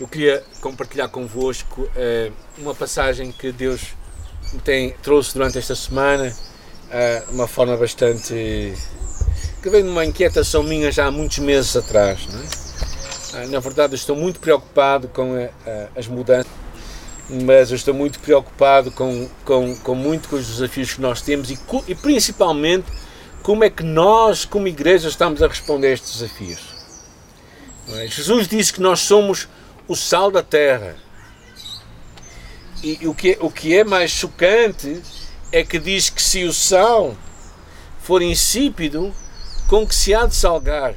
eu 0.00 0.08
queria 0.08 0.42
compartilhar 0.62 1.08
convosco 1.08 1.82
uh, 1.82 2.32
uma 2.56 2.74
passagem 2.74 3.30
que 3.30 3.52
Deus 3.52 3.88
me 4.50 4.58
tem, 4.60 4.94
trouxe 5.02 5.34
durante 5.34 5.58
esta 5.58 5.74
semana, 5.74 6.34
uh, 6.34 7.34
uma 7.34 7.46
forma 7.46 7.76
bastante. 7.76 8.32
que 9.62 9.68
vem 9.68 9.82
de 9.84 9.90
uma 9.90 10.06
inquietação 10.06 10.62
minha 10.62 10.90
já 10.90 11.06
há 11.06 11.10
muitos 11.10 11.38
meses 11.40 11.76
atrás. 11.76 12.26
É? 13.34 13.44
Uh, 13.44 13.50
na 13.50 13.60
verdade, 13.60 13.92
eu 13.92 13.96
estou 13.96 14.16
muito 14.16 14.40
preocupado 14.40 15.06
com 15.08 15.34
as 15.94 16.06
mudanças, 16.06 16.50
mas 17.28 17.70
eu 17.70 17.76
estou 17.76 17.92
muito 17.92 18.20
preocupado 18.20 18.90
com, 18.92 19.28
com, 19.44 19.76
com 19.76 19.94
muitos 19.94 20.30
dos 20.30 20.46
desafios 20.46 20.94
que 20.94 21.00
nós 21.02 21.20
temos 21.20 21.50
e, 21.50 21.58
e 21.86 21.94
principalmente 21.94 22.86
como 23.42 23.64
é 23.64 23.70
que 23.70 23.82
nós, 23.82 24.46
como 24.46 24.66
igreja, 24.66 25.08
estamos 25.08 25.42
a 25.42 25.46
responder 25.46 25.88
a 25.88 25.92
estes 25.92 26.18
desafios. 26.18 26.60
É? 27.96 28.06
Jesus 28.06 28.48
disse 28.48 28.72
que 28.72 28.80
nós 28.80 29.00
somos 29.00 29.46
o 29.90 29.96
sal 29.96 30.30
da 30.30 30.40
terra. 30.40 30.94
E 32.80 33.08
o 33.08 33.12
que, 33.12 33.36
o 33.40 33.50
que 33.50 33.76
é 33.76 33.82
mais 33.82 34.12
chocante 34.12 35.02
é 35.50 35.64
que 35.64 35.80
diz 35.80 36.08
que 36.08 36.22
se 36.22 36.44
o 36.44 36.52
sal 36.52 37.16
for 38.00 38.22
insípido, 38.22 39.12
com 39.68 39.84
que 39.84 39.92
se 39.92 40.14
há 40.14 40.26
de 40.26 40.36
salgar? 40.36 40.94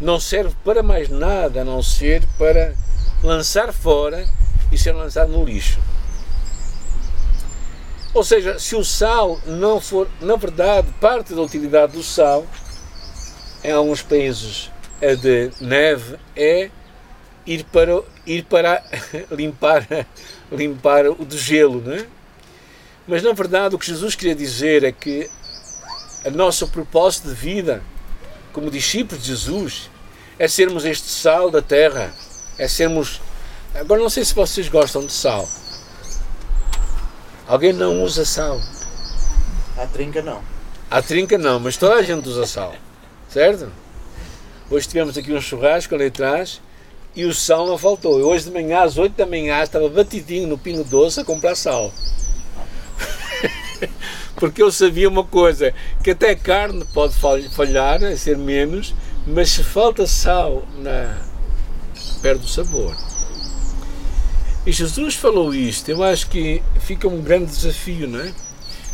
Não 0.00 0.18
serve 0.18 0.56
para 0.64 0.82
mais 0.82 1.10
nada 1.10 1.60
a 1.60 1.64
não 1.64 1.82
ser 1.82 2.26
para 2.38 2.74
lançar 3.22 3.70
fora 3.70 4.26
e 4.72 4.78
ser 4.78 4.92
lançado 4.92 5.30
no 5.30 5.44
lixo. 5.44 5.78
Ou 8.14 8.24
seja, 8.24 8.58
se 8.58 8.74
o 8.74 8.82
sal 8.82 9.38
não 9.44 9.78
for, 9.78 10.08
na 10.22 10.36
verdade, 10.36 10.88
parte 11.02 11.34
da 11.34 11.42
utilidade 11.42 11.92
do 11.92 12.02
sal, 12.02 12.46
em 13.62 13.72
alguns 13.72 14.00
países 14.00 14.70
de 15.20 15.50
neve 15.60 16.16
é 16.34 16.70
ir 17.46 17.64
para, 17.64 18.02
ir 18.26 18.44
para 18.44 18.82
limpar, 19.30 19.86
limpar 20.52 21.06
o 21.08 21.24
do 21.24 21.36
gelo, 21.36 21.82
não 21.84 21.94
é? 21.94 22.06
Mas 23.06 23.22
na 23.22 23.32
verdade 23.32 23.74
o 23.74 23.78
que 23.78 23.86
Jesus 23.86 24.14
queria 24.14 24.34
dizer 24.34 24.84
é 24.84 24.92
que 24.92 25.28
a 26.24 26.30
nosso 26.30 26.68
propósito 26.68 27.28
de 27.28 27.34
vida, 27.34 27.82
como 28.52 28.70
discípulos 28.70 29.24
de 29.24 29.30
Jesus, 29.30 29.90
é 30.38 30.46
sermos 30.46 30.84
este 30.84 31.08
sal 31.08 31.50
da 31.50 31.62
terra, 31.62 32.12
é 32.58 32.68
sermos. 32.68 33.20
Agora 33.74 34.00
não 34.00 34.10
sei 34.10 34.24
se 34.24 34.34
vocês 34.34 34.68
gostam 34.68 35.04
de 35.04 35.12
sal. 35.12 35.48
Alguém 37.46 37.72
não 37.72 38.02
usa 38.02 38.24
sal? 38.24 38.60
A 39.76 39.86
trinca 39.86 40.22
não. 40.22 40.42
A 40.90 41.00
trinca 41.02 41.38
não, 41.38 41.58
mas 41.58 41.76
toda 41.76 41.94
a 41.94 42.02
gente 42.02 42.28
usa 42.28 42.46
sal, 42.46 42.74
certo? 43.28 43.72
Hoje 44.70 44.86
tivemos 44.86 45.16
aqui 45.16 45.32
um 45.32 45.40
churrasco 45.40 45.94
ali 45.94 46.06
atrás 46.06 46.60
e 47.14 47.24
o 47.24 47.34
sal 47.34 47.66
não 47.66 47.76
faltou. 47.76 48.18
Eu 48.18 48.28
hoje 48.28 48.44
de 48.44 48.50
manhã, 48.50 48.80
às 48.80 48.96
8 48.96 49.16
da 49.16 49.26
manhã, 49.26 49.62
estava 49.62 49.88
batidinho 49.88 50.48
no 50.48 50.58
Pino 50.58 50.84
Doce 50.84 51.20
a 51.20 51.24
comprar 51.24 51.54
sal. 51.54 51.92
Porque 54.36 54.62
eu 54.62 54.70
sabia 54.70 55.08
uma 55.08 55.24
coisa, 55.24 55.74
que 56.02 56.12
até 56.12 56.34
carne 56.34 56.84
pode 56.94 57.14
falhar, 57.50 58.00
ser 58.16 58.38
menos, 58.38 58.94
mas 59.26 59.50
se 59.50 59.62
falta 59.62 60.06
sal, 60.06 60.64
na, 60.78 61.18
perde 62.22 62.44
o 62.44 62.48
sabor. 62.48 62.96
E 64.66 64.72
Jesus 64.72 65.14
falou 65.14 65.54
isto, 65.54 65.90
eu 65.90 66.02
acho 66.02 66.28
que 66.28 66.62
fica 66.80 67.08
um 67.08 67.22
grande 67.22 67.46
desafio, 67.46 68.06
não 68.06 68.20
é? 68.20 68.32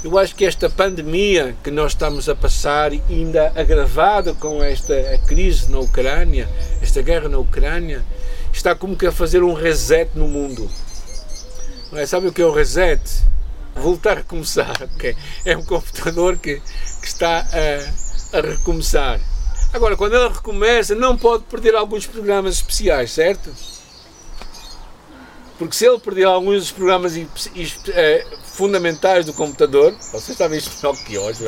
Eu 0.07 0.17
acho 0.21 0.37
que 0.37 0.45
esta 0.45 0.71
pandemia 0.71 1.57
que 1.65 1.71
nós 1.73 1.91
estamos 1.91 2.29
a 2.29 2.35
passar, 2.37 2.93
ainda 2.93 3.53
agravada 3.57 4.33
com 4.35 4.63
esta 4.63 4.95
crise 5.27 5.69
na 5.69 5.81
Ucrânia, 5.81 6.49
esta 6.81 7.03
guerra 7.03 7.29
na 7.29 7.39
Ucrânia, 7.39 8.05
está 8.53 8.73
como 8.73 8.95
que 8.95 9.05
a 9.05 9.11
fazer 9.11 9.43
um 9.43 9.53
reset 9.53 10.13
no 10.15 10.29
mundo. 10.29 10.71
Não 11.91 11.99
é? 11.99 12.07
Sabe 12.07 12.29
o 12.29 12.33
que 12.33 12.41
é 12.41 12.47
o 12.47 12.53
reset? 12.53 13.03
Voltar 13.75 14.19
a 14.19 14.23
começar. 14.23 14.77
Okay? 14.95 15.17
É 15.45 15.57
um 15.57 15.65
computador 15.65 16.37
que, 16.39 16.63
que 17.01 17.09
está 17.09 17.41
a, 17.41 18.39
a 18.39 18.41
recomeçar. 18.41 19.19
Agora, 19.73 19.97
quando 19.97 20.15
ele 20.15 20.29
recomeça, 20.29 20.95
não 20.95 21.19
pode 21.19 21.43
perder 21.47 21.75
alguns 21.75 22.07
programas 22.07 22.55
especiais, 22.55 23.11
certo? 23.11 23.51
Porque 25.59 25.75
se 25.75 25.87
ele 25.87 25.99
perder 25.99 26.25
alguns 26.25 26.61
dos 26.61 26.73
programas 26.73 27.15
é, 27.17 28.27
fundamentais 28.45 29.25
do 29.25 29.33
computador, 29.33 29.95
vocês 30.13 30.37
ver 30.37 30.59
isto 30.59 30.77
melhor 30.77 30.97
que 31.05 31.17
hoje, 31.17 31.45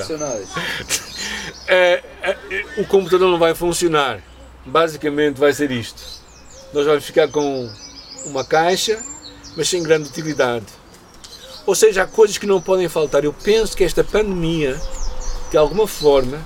é, 1.66 2.02
é, 2.22 2.36
o 2.80 2.86
computador 2.86 3.30
não 3.30 3.38
vai 3.38 3.54
funcionar. 3.54 4.22
Basicamente 4.64 5.38
vai 5.38 5.52
ser 5.52 5.70
isto. 5.70 6.02
Nós 6.72 6.86
vamos 6.86 7.04
ficar 7.04 7.28
com 7.28 7.70
uma 8.26 8.44
caixa, 8.44 9.02
mas 9.56 9.68
sem 9.68 9.82
grande 9.82 10.08
utilidade. 10.08 10.66
Ou 11.66 11.74
seja, 11.74 12.04
há 12.04 12.06
coisas 12.06 12.38
que 12.38 12.46
não 12.46 12.60
podem 12.60 12.88
faltar. 12.88 13.24
Eu 13.24 13.32
penso 13.32 13.76
que 13.76 13.84
esta 13.84 14.02
pandemia, 14.02 14.80
de 15.50 15.56
alguma 15.56 15.86
forma, 15.86 16.38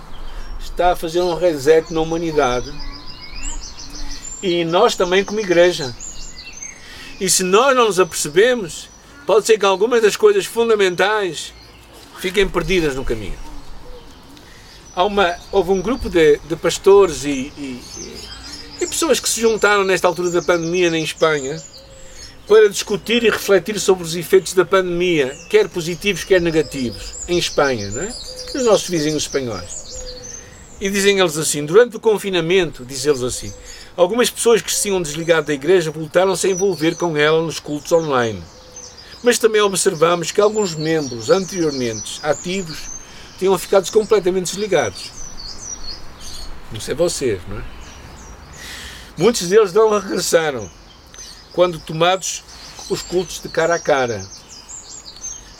está 0.60 0.92
a 0.92 0.96
fazer 0.96 1.20
um 1.20 1.34
reset 1.34 1.92
na 1.92 2.00
humanidade 2.00 2.72
e 4.42 4.64
nós 4.64 4.96
também 4.96 5.24
como 5.24 5.38
igreja. 5.38 5.94
E 7.22 7.30
se 7.30 7.44
nós 7.44 7.76
não 7.76 7.86
nos 7.86 8.00
apercebemos, 8.00 8.88
pode 9.24 9.46
ser 9.46 9.56
que 9.56 9.64
algumas 9.64 10.02
das 10.02 10.16
coisas 10.16 10.44
fundamentais 10.44 11.54
fiquem 12.18 12.48
perdidas 12.48 12.96
no 12.96 13.04
caminho. 13.04 13.38
Uma, 14.96 15.36
houve 15.52 15.70
um 15.70 15.80
grupo 15.80 16.10
de, 16.10 16.38
de 16.38 16.56
pastores 16.56 17.24
e, 17.24 17.52
e, 17.56 17.80
e 18.80 18.86
pessoas 18.88 19.20
que 19.20 19.28
se 19.28 19.40
juntaram 19.40 19.84
nesta 19.84 20.08
altura 20.08 20.32
da 20.32 20.42
pandemia 20.42 20.90
na 20.90 20.98
Espanha 20.98 21.62
para 22.48 22.68
discutir 22.68 23.22
e 23.22 23.30
refletir 23.30 23.78
sobre 23.78 24.02
os 24.02 24.16
efeitos 24.16 24.52
da 24.52 24.64
pandemia, 24.64 25.32
quer 25.48 25.68
positivos, 25.68 26.24
quer 26.24 26.40
negativos, 26.40 27.14
em 27.28 27.38
Espanha, 27.38 27.88
não 27.92 28.02
é? 28.02 28.12
Os 28.52 28.64
nossos 28.64 28.88
vizinhos 28.88 29.22
espanhóis. 29.22 29.70
E 30.80 30.90
dizem 30.90 31.20
eles 31.20 31.38
assim: 31.38 31.64
durante 31.64 31.96
o 31.96 32.00
confinamento, 32.00 32.84
diz 32.84 33.06
eles 33.06 33.22
assim, 33.22 33.54
Algumas 33.96 34.30
pessoas 34.30 34.62
que 34.62 34.72
se 34.72 34.82
tinham 34.82 35.02
desligado 35.02 35.48
da 35.48 35.52
igreja 35.52 35.90
voltaram-se 35.90 36.46
a 36.46 36.50
envolver 36.50 36.96
com 36.96 37.16
ela 37.16 37.42
nos 37.42 37.60
cultos 37.60 37.92
online. 37.92 38.42
Mas 39.22 39.38
também 39.38 39.60
observamos 39.60 40.30
que 40.30 40.40
alguns 40.40 40.74
membros 40.74 41.30
anteriormente 41.30 42.18
ativos 42.22 42.90
tinham 43.38 43.56
ficado 43.58 43.90
completamente 43.92 44.46
desligados. 44.46 45.10
Não 46.72 46.80
sei 46.80 46.94
vocês, 46.94 47.40
não 47.46 47.58
é? 47.58 47.64
Muitos 49.16 49.46
deles 49.48 49.72
não 49.74 49.90
regressaram 49.90 50.70
quando 51.52 51.78
tomados 51.78 52.42
os 52.88 53.02
cultos 53.02 53.40
de 53.42 53.48
cara 53.48 53.74
a 53.74 53.78
cara. 53.78 54.26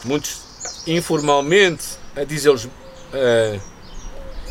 Muitos 0.05 0.41
informalmente, 0.87 1.85
diz 2.27 2.47
eles, 2.47 2.65
uh, 2.65 3.72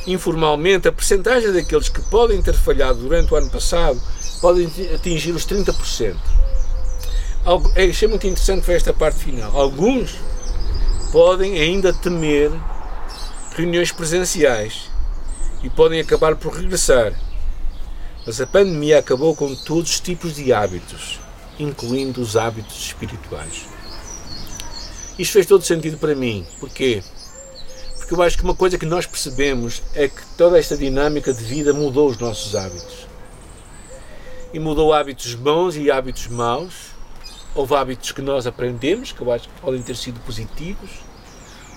informalmente, 0.07 0.88
a 0.88 0.91
percentagem 0.91 1.51
daqueles 1.51 1.89
que 1.89 2.01
podem 2.01 2.41
ter 2.41 2.53
falhado 2.53 3.00
durante 3.00 3.34
o 3.34 3.38
ano 3.38 3.50
passado 3.50 4.01
podem 4.39 4.66
atingir 4.94 5.31
os 5.31 5.45
30%. 5.45 6.16
Algo, 7.44 7.72
é, 7.75 7.85
achei 7.85 8.07
muito 8.07 8.28
interessante 8.28 8.66
foi 8.66 8.75
esta 8.75 8.94
parte 8.94 9.19
final. 9.19 9.56
Alguns 9.56 10.16
podem 11.11 11.59
ainda 11.59 11.94
temer 11.94 12.51
reuniões 13.56 13.91
presenciais 13.91 14.90
e 15.63 15.69
podem 15.69 16.00
acabar 16.00 16.35
por 16.35 16.53
regressar. 16.53 17.13
Mas 18.25 18.40
a 18.40 18.47
pandemia 18.47 19.00
acabou 19.00 19.35
com 19.35 19.53
todos 19.56 19.91
os 19.91 20.00
tipos 20.00 20.35
de 20.35 20.53
hábitos, 20.53 21.19
incluindo 21.59 22.22
os 22.22 22.38
hábitos 22.38 22.78
espirituais. 22.88 23.66
Isto 25.17 25.34
fez 25.34 25.45
todo 25.45 25.63
sentido 25.63 25.97
para 25.97 26.16
mim. 26.16 26.45
Porquê? 26.59 27.03
Porque 28.11 28.22
eu 28.22 28.25
acho 28.25 28.38
que 28.38 28.44
uma 28.44 28.53
coisa 28.53 28.77
que 28.77 28.85
nós 28.85 29.05
percebemos 29.05 29.81
é 29.95 30.09
que 30.09 30.22
toda 30.38 30.59
esta 30.59 30.75
dinâmica 30.75 31.33
de 31.33 31.41
vida 31.45 31.73
mudou 31.73 32.09
os 32.09 32.17
nossos 32.17 32.57
hábitos. 32.57 33.07
E 34.53 34.59
mudou 34.59 34.91
hábitos 34.91 35.33
bons 35.33 35.77
e 35.77 35.89
hábitos 35.89 36.28
maus. 36.28 36.73
Houve 37.55 37.73
hábitos 37.73 38.11
que 38.11 38.22
nós 38.22 38.46
aprendemos, 38.46 39.13
que 39.13 39.22
eu 39.22 39.31
acho 39.31 39.47
que 39.47 39.61
podem 39.61 39.81
ter 39.81 39.96
sido 39.96 40.19
positivos. 40.25 40.90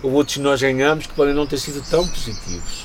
Houve 0.03 0.17
outros 0.17 0.35
que 0.35 0.43
nós 0.43 0.61
ganhamos 0.61 1.07
que 1.07 1.15
podem 1.15 1.35
não 1.35 1.47
ter 1.47 1.59
sido 1.59 1.81
tão 1.89 2.05
positivos. 2.05 2.85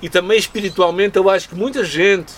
E 0.00 0.08
também 0.08 0.38
espiritualmente 0.38 1.16
eu 1.16 1.28
acho 1.28 1.48
que 1.48 1.56
muita 1.56 1.82
gente 1.82 2.32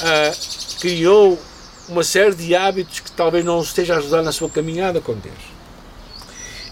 ah, 0.00 0.32
criou 0.80 1.40
uma 1.88 2.02
série 2.02 2.34
de 2.34 2.56
hábitos 2.56 2.98
que 2.98 3.12
talvez 3.12 3.44
não 3.44 3.62
esteja 3.62 3.94
a 3.94 3.98
ajudar 3.98 4.20
na 4.20 4.32
sua 4.32 4.50
caminhada 4.50 5.00
com 5.00 5.14
Deus. 5.14 5.51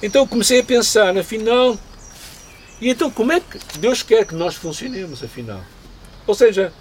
Então 0.02 0.26
comecei 0.26 0.60
a 0.60 0.64
pensar, 0.64 1.16
afinal, 1.16 1.78
e 2.80 2.88
então 2.88 3.10
como 3.10 3.32
é 3.32 3.40
que 3.40 3.58
Deus 3.78 4.02
quer 4.02 4.24
que 4.24 4.34
nós 4.34 4.54
funcionemos, 4.54 5.22
afinal? 5.22 5.60
Ou 6.26 6.34
seja, 6.34 6.72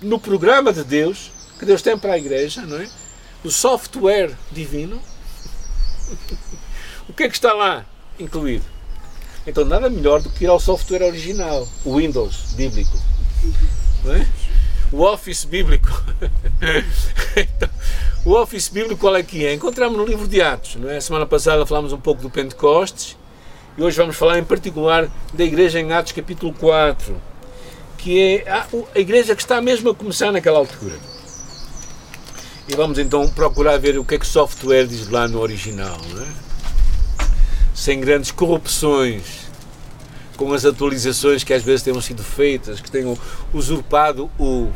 no 0.00 0.18
programa 0.18 0.72
de 0.72 0.82
Deus, 0.82 1.30
que 1.58 1.66
Deus 1.66 1.82
tem 1.82 1.98
para 1.98 2.14
a 2.14 2.18
igreja, 2.18 2.62
não 2.62 2.78
é? 2.78 2.88
O 3.44 3.50
software 3.50 4.30
divino, 4.50 5.00
o 7.08 7.12
que 7.12 7.24
é 7.24 7.28
que 7.28 7.34
está 7.34 7.52
lá 7.52 7.84
incluído? 8.18 8.64
Então 9.46 9.64
nada 9.64 9.90
melhor 9.90 10.22
do 10.22 10.30
que 10.30 10.44
ir 10.44 10.48
ao 10.48 10.60
software 10.60 11.02
original, 11.02 11.68
o 11.84 11.96
Windows 11.96 12.52
bíblico. 12.54 12.98
Não 14.04 14.14
é? 14.14 14.26
o 14.92 15.02
office 15.02 15.44
bíblico. 15.44 15.90
então, 17.36 17.68
o 18.24 18.32
office 18.32 18.68
bíblico 18.68 19.00
qual 19.00 19.16
é 19.16 19.22
que 19.22 19.46
é? 19.46 19.54
Encontramos 19.54 19.96
no 19.96 20.04
livro 20.04 20.28
de 20.28 20.42
Atos, 20.42 20.76
não 20.76 20.90
é? 20.90 21.00
Semana 21.00 21.26
passada 21.26 21.64
falámos 21.64 21.92
um 21.92 22.00
pouco 22.00 22.20
do 22.20 22.28
Pentecostes 22.28 23.16
e 23.78 23.82
hoje 23.82 23.96
vamos 23.96 24.16
falar 24.16 24.38
em 24.38 24.44
particular 24.44 25.08
da 25.32 25.44
igreja 25.44 25.80
em 25.80 25.92
Atos 25.92 26.12
capítulo 26.12 26.52
4, 26.52 27.16
que 27.96 28.20
é 28.20 28.50
a, 28.50 28.66
a 28.94 28.98
igreja 28.98 29.34
que 29.34 29.42
está 29.42 29.60
mesmo 29.60 29.90
a 29.90 29.94
começar 29.94 30.30
naquela 30.32 30.58
altura. 30.58 30.96
E 32.68 32.74
vamos 32.76 32.98
então 32.98 33.28
procurar 33.30 33.78
ver 33.78 33.98
o 33.98 34.04
que 34.04 34.14
é 34.14 34.18
que 34.18 34.24
o 34.24 34.28
software 34.28 34.86
diz 34.86 35.08
lá 35.08 35.26
no 35.26 35.40
original, 35.40 35.98
não 36.12 36.22
é? 36.22 36.28
sem 37.74 37.98
grandes 37.98 38.30
corrupções 38.30 39.48
com 40.36 40.52
as 40.52 40.66
atualizações 40.66 41.42
que 41.42 41.52
às 41.52 41.62
vezes 41.62 41.82
tenham 41.82 42.00
sido 42.00 42.22
feitas, 42.22 42.80
que 42.80 42.90
tenham 42.90 43.16
usurpado 43.52 44.30
o, 44.38 44.70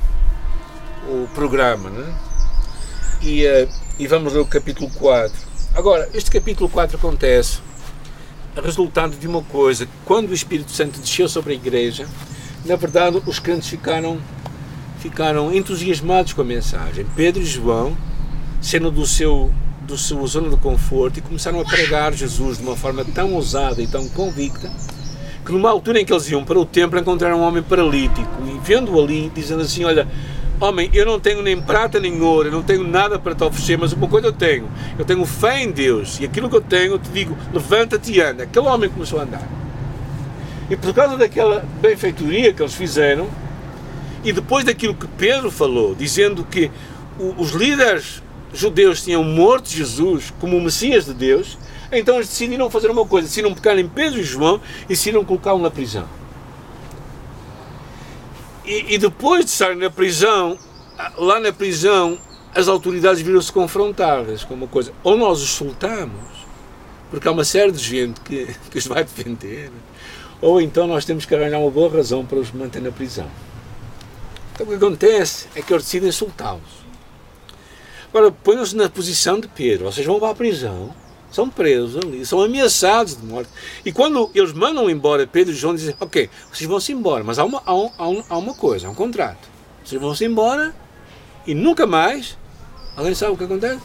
o 1.07 1.29
programa. 1.35 1.91
Né? 1.91 2.15
E, 3.25 3.47
uh, 3.47 3.69
e 3.99 4.07
vamos 4.07 4.35
ler 4.35 4.41
o 4.41 4.47
capítulo 4.47 4.91
4. 4.91 5.35
Agora, 5.75 6.09
este 6.13 6.31
capítulo 6.31 6.69
4 6.69 6.99
acontece 6.99 7.59
resultado 8.63 9.17
de 9.17 9.27
uma 9.27 9.43
coisa. 9.43 9.89
Quando 10.05 10.31
o 10.31 10.35
Espírito 10.35 10.71
Santo 10.71 11.01
desceu 11.01 11.29
sobre 11.29 11.55
a 11.55 11.57
igreja, 11.57 12.07
na 12.65 12.77
verdade 12.77 13.21
os 13.27 13.39
crentes 13.39 13.69
ficaram, 13.69 14.19
ficaram 14.99 15.55
entusiasmados 15.55 16.35
com 16.35 16.43
a 16.43 16.45
mensagem. 16.45 17.07
Pedro 17.17 17.43
e 17.43 17.47
João, 17.47 17.97
sendo 18.61 18.91
do 18.91 19.07
seu, 19.07 19.53
do 19.81 19.97
seu 19.97 20.25
zona 20.27 20.51
de 20.51 20.57
conforto, 20.59 21.19
e 21.19 21.23
começaram 21.23 21.61
a 21.61 21.65
pregar 21.65 22.13
Jesus 22.13 22.59
de 22.59 22.63
uma 22.63 22.77
forma 22.77 23.05
tão 23.05 23.33
ousada 23.33 23.81
e 23.81 23.87
tão 23.87 24.07
convicta 24.09 24.71
que 25.45 25.53
numa 25.53 25.71
altura 25.71 26.01
em 26.01 26.05
que 26.07 26.13
eles 26.13 26.29
iam 26.31 26.43
para 26.43 26.59
o 26.59 26.65
templo 26.65 26.99
encontraram 26.99 27.41
um 27.41 27.43
homem 27.43 27.63
paralítico 27.63 28.31
e 28.47 28.59
vendo-o 28.67 29.03
ali, 29.03 29.31
dizendo 29.35 29.61
assim, 29.61 29.85
olha, 29.85 30.09
homem, 30.65 30.91
eu 30.93 31.05
não 31.05 31.21
tenho 31.21 31.43
nem 31.43 31.61
prata 31.61 32.01
nem 32.01 32.21
ouro, 32.21 32.49
eu 32.49 32.53
não 32.53 32.63
tenho 32.63 32.87
nada 32.87 33.19
para 33.19 33.35
te 33.35 33.45
oferecer, 33.45 33.79
mas 33.79 33.93
uma 33.93 34.09
coisa 34.09 34.29
eu 34.29 34.33
tenho, 34.33 34.69
eu 34.99 35.05
tenho 35.05 35.25
fé 35.25 35.63
em 35.63 35.71
Deus 35.71 36.19
e 36.21 36.25
aquilo 36.25 36.49
que 36.49 36.57
eu 36.57 36.61
tenho, 36.61 36.93
eu 36.93 36.99
te 36.99 37.11
digo, 37.11 37.37
levanta-te 37.53 38.13
e 38.13 38.21
anda. 38.21 38.45
Aquele 38.45 38.67
homem 38.67 38.89
começou 38.89 39.21
a 39.21 39.23
andar. 39.23 39.47
E 40.71 40.77
por 40.77 40.95
causa 40.95 41.17
daquela 41.17 41.65
benfeitoria 41.81 42.53
que 42.53 42.63
eles 42.63 42.75
fizeram, 42.75 43.29
e 44.25 44.33
depois 44.33 44.65
daquilo 44.65 44.95
que 44.95 45.07
Pedro 45.07 45.51
falou, 45.51 45.95
dizendo 45.95 46.45
que 46.45 46.71
os 47.37 47.51
líderes 47.51 48.23
judeus 48.53 49.03
tinham 49.03 49.23
morto 49.23 49.69
Jesus 49.69 50.33
como 50.41 50.57
o 50.57 50.61
Messias 50.61 51.05
de 51.05 51.13
Deus, 51.13 51.59
então 51.93 52.15
eles 52.15 52.29
decidiram 52.29 52.71
fazer 52.71 52.91
uma 52.91 53.05
coisa: 53.05 53.29
decidiram 53.29 53.55
pegar 53.55 53.79
em 53.79 53.87
Pedro 53.87 54.19
e 54.19 54.25
João 54.25 54.61
e 54.85 54.89
decidiram 54.89 55.25
colocá-lo 55.25 55.61
na 55.61 55.71
prisão. 55.71 56.24
E, 58.65 58.95
e, 58.95 58.99
depois 58.99 59.45
de 59.45 59.51
estar 59.51 59.77
na 59.77 59.91
prisão, 59.91 60.59
lá 61.19 61.39
na 61.39 61.53
prisão, 61.53 62.19
as 62.55 62.67
autoridades 62.67 63.21
viram-se 63.21 63.53
confrontadas 63.53 64.43
com 64.43 64.55
uma 64.55 64.67
coisa: 64.67 64.93
ou 65.03 65.17
nós 65.17 65.43
os 65.43 65.51
soltamos, 65.51 66.29
porque 67.11 67.29
há 67.29 67.31
uma 67.31 67.45
série 67.45 67.73
de 67.73 67.83
gente 67.83 68.21
que, 68.21 68.47
que 68.71 68.79
os 68.79 68.87
vai 68.87 69.05
defender, 69.05 69.71
ou 70.41 70.61
então 70.61 70.87
nós 70.87 71.05
temos 71.05 71.27
que 71.27 71.35
arranjar 71.35 71.61
uma 71.61 71.71
boa 71.71 71.91
razão 71.91 72.25
para 72.25 72.39
os 72.39 72.51
manter 72.53 72.81
na 72.81 72.91
prisão. 72.91 73.29
Então 74.55 74.67
o 74.67 74.71
que 74.71 74.77
acontece 74.77 75.49
é 75.55 75.61
que 75.61 75.73
eles 75.73 75.85
decidem 75.85 76.11
soltá-los. 76.13 76.85
Agora, 78.09 78.31
põem-se 78.31 78.77
na 78.77 78.89
posição 78.89 79.41
de 79.41 79.49
Pedro, 79.49 79.87
vocês 79.87 80.07
vão 80.07 80.21
para 80.21 80.31
a 80.31 80.35
prisão 80.35 80.95
são 81.35 81.51
presos 81.51 81.97
ali, 81.97 82.25
são 82.25 82.41
ameaçados 82.41 83.17
de 83.17 83.27
morte. 83.27 83.51
E 83.85 83.91
quando 83.91 84.31
eles 84.33 84.53
mandam 84.53 84.89
embora 84.89 85.27
Pedro 85.27 85.53
e 85.53 85.57
João, 85.57 85.75
dizem: 85.75 85.97
Ok, 85.99 86.31
vocês 86.53 86.69
vão-se 86.69 86.93
embora, 86.93 87.25
mas 87.25 87.41
há 87.41 87.45
uma, 87.45 87.61
há, 87.67 87.75
um, 87.75 87.91
há, 87.99 88.09
um, 88.09 88.39
uma 88.39 88.55
coisa, 88.55 88.87
há 88.87 88.91
um 88.91 88.95
contrato. 88.95 89.49
Vocês 89.85 90.01
vão-se 90.01 90.25
embora 90.25 90.73
e 91.45 91.53
nunca 91.53 91.89
mais. 91.89 92.39
Alguém 92.97 93.17
sabe 93.17 93.33
o 93.33 93.37
que 93.37 93.43
acontece? 93.43 93.83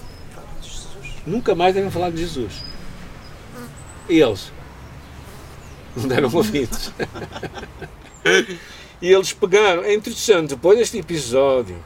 Nunca 1.25 1.55
mais 1.55 1.73
devem 1.73 1.89
falar 1.89 2.11
de 2.11 2.17
Jesus. 2.17 2.63
E 4.07 4.21
eles? 4.21 4.51
Não 5.95 6.07
deram 6.07 6.29
ouvidos. 6.31 6.91
e 9.01 9.11
eles 9.11 9.33
pegaram. 9.33 9.83
É 9.83 9.95
interessante, 9.95 10.49
depois 10.49 10.77
deste 10.77 10.99
episódio, 10.99 11.83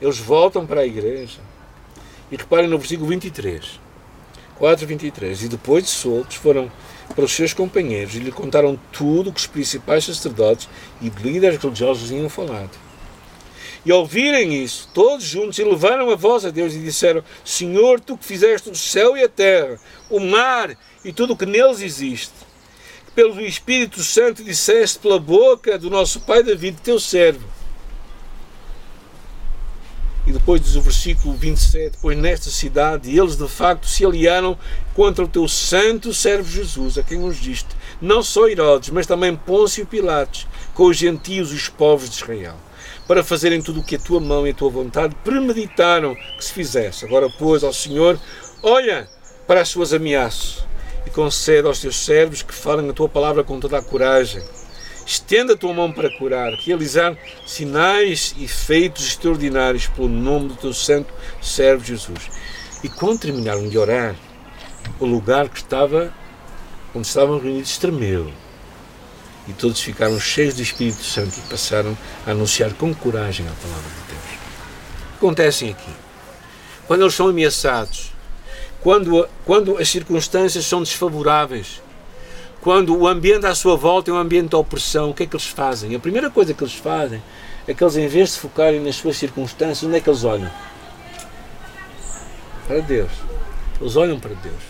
eles 0.00 0.18
voltam 0.18 0.64
para 0.64 0.82
a 0.82 0.86
igreja. 0.86 1.40
E 2.30 2.36
reparem 2.36 2.68
no 2.68 2.78
versículo 2.78 3.08
23. 3.08 3.89
4.23 4.60 5.44
E 5.44 5.48
depois 5.48 5.84
de 5.84 5.90
soltos 5.90 6.36
foram 6.36 6.70
para 7.14 7.24
os 7.24 7.32
seus 7.32 7.52
companheiros 7.54 8.14
e 8.14 8.18
lhe 8.18 8.30
contaram 8.30 8.78
tudo 8.92 9.30
o 9.30 9.32
que 9.32 9.40
os 9.40 9.46
principais 9.46 10.04
sacerdotes 10.04 10.68
e 11.00 11.08
líderes 11.08 11.60
religiosos 11.60 12.08
tinham 12.08 12.28
falado. 12.28 12.70
E 13.84 13.90
ao 13.90 14.00
ouvirem 14.00 14.62
isso, 14.62 14.88
todos 14.92 15.24
juntos 15.24 15.58
elevaram 15.58 16.10
a 16.10 16.14
voz 16.14 16.44
a 16.44 16.50
Deus 16.50 16.74
e 16.74 16.78
disseram: 16.78 17.24
Senhor, 17.44 17.98
tu 17.98 18.16
que 18.16 18.24
fizeste 18.26 18.68
o 18.68 18.74
céu 18.74 19.16
e 19.16 19.24
a 19.24 19.28
terra, 19.28 19.80
o 20.10 20.20
mar 20.20 20.76
e 21.02 21.12
tudo 21.12 21.32
o 21.32 21.36
que 21.36 21.46
neles 21.46 21.80
existe, 21.80 22.34
que 23.06 23.12
pelo 23.12 23.40
Espírito 23.40 24.02
Santo 24.02 24.44
disseste 24.44 24.98
pela 24.98 25.18
boca 25.18 25.78
do 25.78 25.88
nosso 25.88 26.20
pai 26.20 26.42
David, 26.42 26.76
teu 26.82 27.00
servo 27.00 27.59
e 30.30 30.32
depois 30.32 30.60
diz 30.60 30.76
o 30.76 30.80
versículo 30.80 31.34
27, 31.34 31.98
pois 32.00 32.16
nesta 32.16 32.50
cidade 32.50 33.18
eles 33.18 33.36
de 33.36 33.48
facto 33.48 33.88
se 33.88 34.06
aliaram 34.06 34.56
contra 34.94 35.24
o 35.24 35.28
teu 35.28 35.48
santo 35.48 36.14
servo 36.14 36.48
Jesus, 36.48 36.96
a 36.96 37.02
quem 37.02 37.18
nos 37.18 37.36
diste, 37.36 37.68
não 38.00 38.22
só 38.22 38.48
Herodes, 38.48 38.90
mas 38.90 39.06
também 39.06 39.34
Pôncio 39.34 39.84
Pilatos, 39.84 40.46
com 40.72 40.84
os 40.84 40.96
gentios 40.96 41.50
e 41.50 41.56
os 41.56 41.68
povos 41.68 42.08
de 42.08 42.16
Israel, 42.16 42.54
para 43.08 43.24
fazerem 43.24 43.60
tudo 43.60 43.80
o 43.80 43.84
que 43.84 43.96
a 43.96 43.98
tua 43.98 44.20
mão 44.20 44.46
e 44.46 44.50
a 44.50 44.54
tua 44.54 44.70
vontade 44.70 45.16
premeditaram 45.24 46.14
que 46.14 46.44
se 46.44 46.52
fizesse. 46.52 47.04
Agora, 47.04 47.28
pois, 47.36 47.64
ao 47.64 47.72
Senhor, 47.72 48.16
olha 48.62 49.08
para 49.48 49.62
as 49.62 49.68
suas 49.68 49.92
ameaças 49.92 50.64
e 51.04 51.10
concede 51.10 51.66
aos 51.66 51.80
teus 51.80 51.96
servos 51.96 52.40
que 52.40 52.54
falem 52.54 52.88
a 52.88 52.92
tua 52.92 53.08
palavra 53.08 53.42
com 53.42 53.58
toda 53.58 53.78
a 53.78 53.82
coragem 53.82 54.42
Estenda 55.10 55.54
a 55.54 55.56
tua 55.56 55.74
mão 55.74 55.90
para 55.90 56.08
curar, 56.08 56.52
realizar 56.52 57.18
sinais 57.44 58.32
e 58.38 58.46
feitos 58.46 59.08
extraordinários 59.08 59.88
pelo 59.88 60.08
nome 60.08 60.50
do 60.50 60.54
teu 60.54 60.72
santo 60.72 61.12
servo 61.42 61.84
Jesus. 61.84 62.30
E 62.84 62.88
quando 62.88 63.18
terminaram 63.18 63.68
de 63.68 63.76
orar, 63.76 64.14
o 65.00 65.04
lugar 65.04 65.48
que 65.48 65.58
estava, 65.58 66.14
onde 66.94 67.08
estavam 67.08 67.40
reunidos, 67.40 67.76
tremeu. 67.76 68.32
E 69.48 69.52
todos 69.52 69.80
ficaram 69.80 70.20
cheios 70.20 70.54
do 70.54 70.62
Espírito 70.62 71.02
Santo 71.02 71.36
e 71.44 71.50
passaram 71.50 71.98
a 72.24 72.30
anunciar 72.30 72.72
com 72.74 72.94
coragem 72.94 73.44
a 73.48 73.62
palavra 73.66 73.90
de 73.90 74.12
Deus. 74.12 74.38
Acontecem 75.16 75.70
aqui. 75.70 75.90
Quando 76.86 77.02
eles 77.02 77.14
são 77.14 77.26
ameaçados, 77.26 78.12
quando, 78.80 79.28
quando 79.44 79.76
as 79.76 79.88
circunstâncias 79.88 80.64
são 80.66 80.84
desfavoráveis, 80.84 81.82
quando 82.60 82.96
o 82.96 83.08
ambiente 83.08 83.46
à 83.46 83.54
sua 83.54 83.76
volta 83.76 84.10
é 84.10 84.14
um 84.14 84.18
ambiente 84.18 84.50
de 84.50 84.56
opressão, 84.56 85.10
o 85.10 85.14
que 85.14 85.22
é 85.22 85.26
que 85.26 85.34
eles 85.34 85.46
fazem? 85.46 85.94
A 85.94 85.98
primeira 85.98 86.30
coisa 86.30 86.52
que 86.52 86.62
eles 86.62 86.74
fazem 86.74 87.22
é 87.66 87.72
que 87.72 87.82
eles, 87.82 87.96
em 87.96 88.06
vez 88.06 88.28
de 88.28 88.34
se 88.34 88.40
focarem 88.40 88.80
nas 88.80 88.96
suas 88.96 89.16
circunstâncias, 89.16 89.82
onde 89.82 89.96
é 89.96 90.00
que 90.00 90.10
eles 90.10 90.24
olham? 90.24 90.50
Para 92.66 92.80
Deus. 92.80 93.10
Eles 93.80 93.96
olham 93.96 94.20
para 94.20 94.34
Deus. 94.34 94.62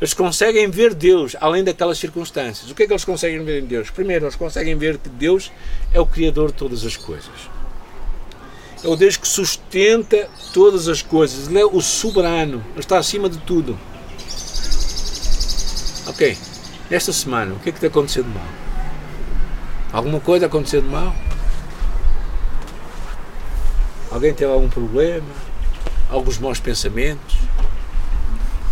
Eles 0.00 0.12
conseguem 0.14 0.68
ver 0.70 0.94
Deus 0.94 1.34
além 1.40 1.64
daquelas 1.64 1.96
circunstâncias. 1.96 2.70
O 2.70 2.74
que 2.74 2.82
é 2.82 2.86
que 2.86 2.92
eles 2.92 3.04
conseguem 3.04 3.42
ver 3.42 3.62
em 3.62 3.66
Deus? 3.66 3.88
Primeiro, 3.90 4.26
eles 4.26 4.36
conseguem 4.36 4.76
ver 4.76 4.98
que 4.98 5.08
Deus 5.08 5.50
é 5.94 6.00
o 6.00 6.06
Criador 6.06 6.50
de 6.50 6.58
todas 6.58 6.84
as 6.84 6.96
coisas. 6.96 7.50
É 8.84 8.88
o 8.88 8.96
Deus 8.96 9.16
que 9.16 9.28
sustenta 9.28 10.28
todas 10.52 10.88
as 10.88 11.00
coisas. 11.00 11.48
Ele 11.48 11.60
é 11.60 11.64
o 11.64 11.80
soberano. 11.80 12.64
Ele 12.72 12.80
está 12.80 12.98
acima 12.98 13.30
de 13.30 13.38
tudo. 13.38 13.78
Ok. 16.06 16.36
Esta 16.92 17.10
semana, 17.10 17.54
o 17.54 17.58
que 17.58 17.70
é 17.70 17.72
que 17.72 17.80
te 17.80 17.86
aconteceu 17.86 18.22
de 18.22 18.28
mal? 18.28 18.46
Alguma 19.90 20.20
coisa 20.20 20.44
aconteceu 20.44 20.82
de 20.82 20.88
mal? 20.88 21.16
Alguém 24.10 24.34
teve 24.34 24.52
algum 24.52 24.68
problema? 24.68 25.26
Alguns 26.10 26.36
maus 26.36 26.60
pensamentos? 26.60 27.38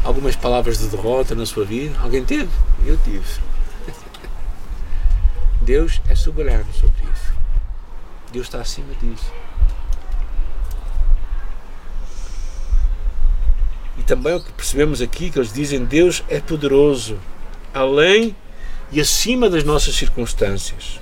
Algumas 0.05 0.37
palavras 0.37 0.77
de 0.77 0.89
derrota 0.89 1.35
na 1.35 1.47
sua 1.47 1.65
vida? 1.65 1.99
Alguém 1.99 2.23
teve? 2.23 2.51
Eu 2.85 2.99
tive. 2.99 3.25
Deus 5.63 5.99
é 6.07 6.15
soberano 6.15 6.71
sobre 6.75 7.03
isso. 7.11 7.33
Deus 8.35 8.49
está 8.49 8.61
acima 8.61 8.93
disso. 9.01 9.33
E 13.97 14.03
também 14.03 14.35
o 14.35 14.43
que 14.43 14.53
percebemos 14.53 15.01
aqui, 15.01 15.31
que 15.31 15.39
eles 15.39 15.55
dizem 15.55 15.87
Deus 15.87 16.23
é 16.29 16.39
poderoso 16.39 17.19
além 17.73 18.35
e 18.93 19.01
acima 19.01 19.49
das 19.49 19.65
nossas 19.65 19.95
circunstâncias. 19.95 21.01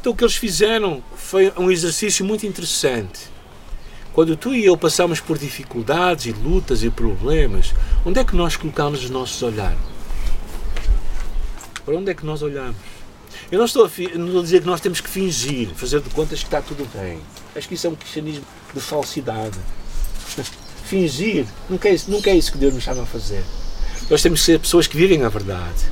Então 0.00 0.12
o 0.12 0.16
que 0.16 0.24
eles 0.24 0.36
fizeram 0.36 1.02
foi 1.14 1.52
um 1.56 1.70
exercício 1.70 2.24
muito 2.24 2.46
interessante. 2.46 3.28
Quando 4.12 4.36
tu 4.36 4.54
e 4.54 4.64
eu 4.64 4.76
passamos 4.76 5.20
por 5.20 5.38
dificuldades 5.38 6.26
e 6.26 6.32
lutas 6.32 6.82
e 6.82 6.90
problemas, 6.90 7.74
onde 8.04 8.18
é 8.18 8.24
que 8.24 8.34
nós 8.34 8.56
colocamos 8.56 9.04
os 9.04 9.10
nossos 9.10 9.40
olhares? 9.42 9.78
Para 11.84 11.96
onde 11.96 12.10
é 12.10 12.14
que 12.14 12.24
nós 12.24 12.42
olhamos? 12.42 12.76
Eu 13.50 13.58
não 13.58 13.66
estou, 13.66 13.84
a, 13.84 13.88
não 14.16 14.26
estou 14.26 14.40
a 14.40 14.42
dizer 14.42 14.60
que 14.60 14.66
nós 14.66 14.80
temos 14.80 15.00
que 15.00 15.08
fingir, 15.08 15.68
fazer 15.74 16.00
de 16.00 16.10
contas 16.10 16.40
que 16.40 16.46
está 16.46 16.60
tudo 16.62 16.88
bem. 16.94 17.20
Acho 17.54 17.68
que 17.68 17.74
isso 17.74 17.86
é 17.86 17.90
um 17.90 17.94
cristianismo 17.94 18.44
de 18.72 18.80
falsidade. 18.80 19.58
Fingir, 20.84 21.46
nunca 21.68 21.88
é, 21.88 21.94
isso, 21.94 22.10
nunca 22.10 22.30
é 22.30 22.34
isso 22.34 22.50
que 22.50 22.58
Deus 22.58 22.74
nos 22.74 22.82
chama 22.82 23.02
a 23.02 23.06
fazer. 23.06 23.44
Nós 24.10 24.22
temos 24.22 24.40
que 24.40 24.46
ser 24.46 24.58
pessoas 24.58 24.88
que 24.88 24.96
vivem 24.96 25.22
a 25.22 25.28
verdade. 25.28 25.86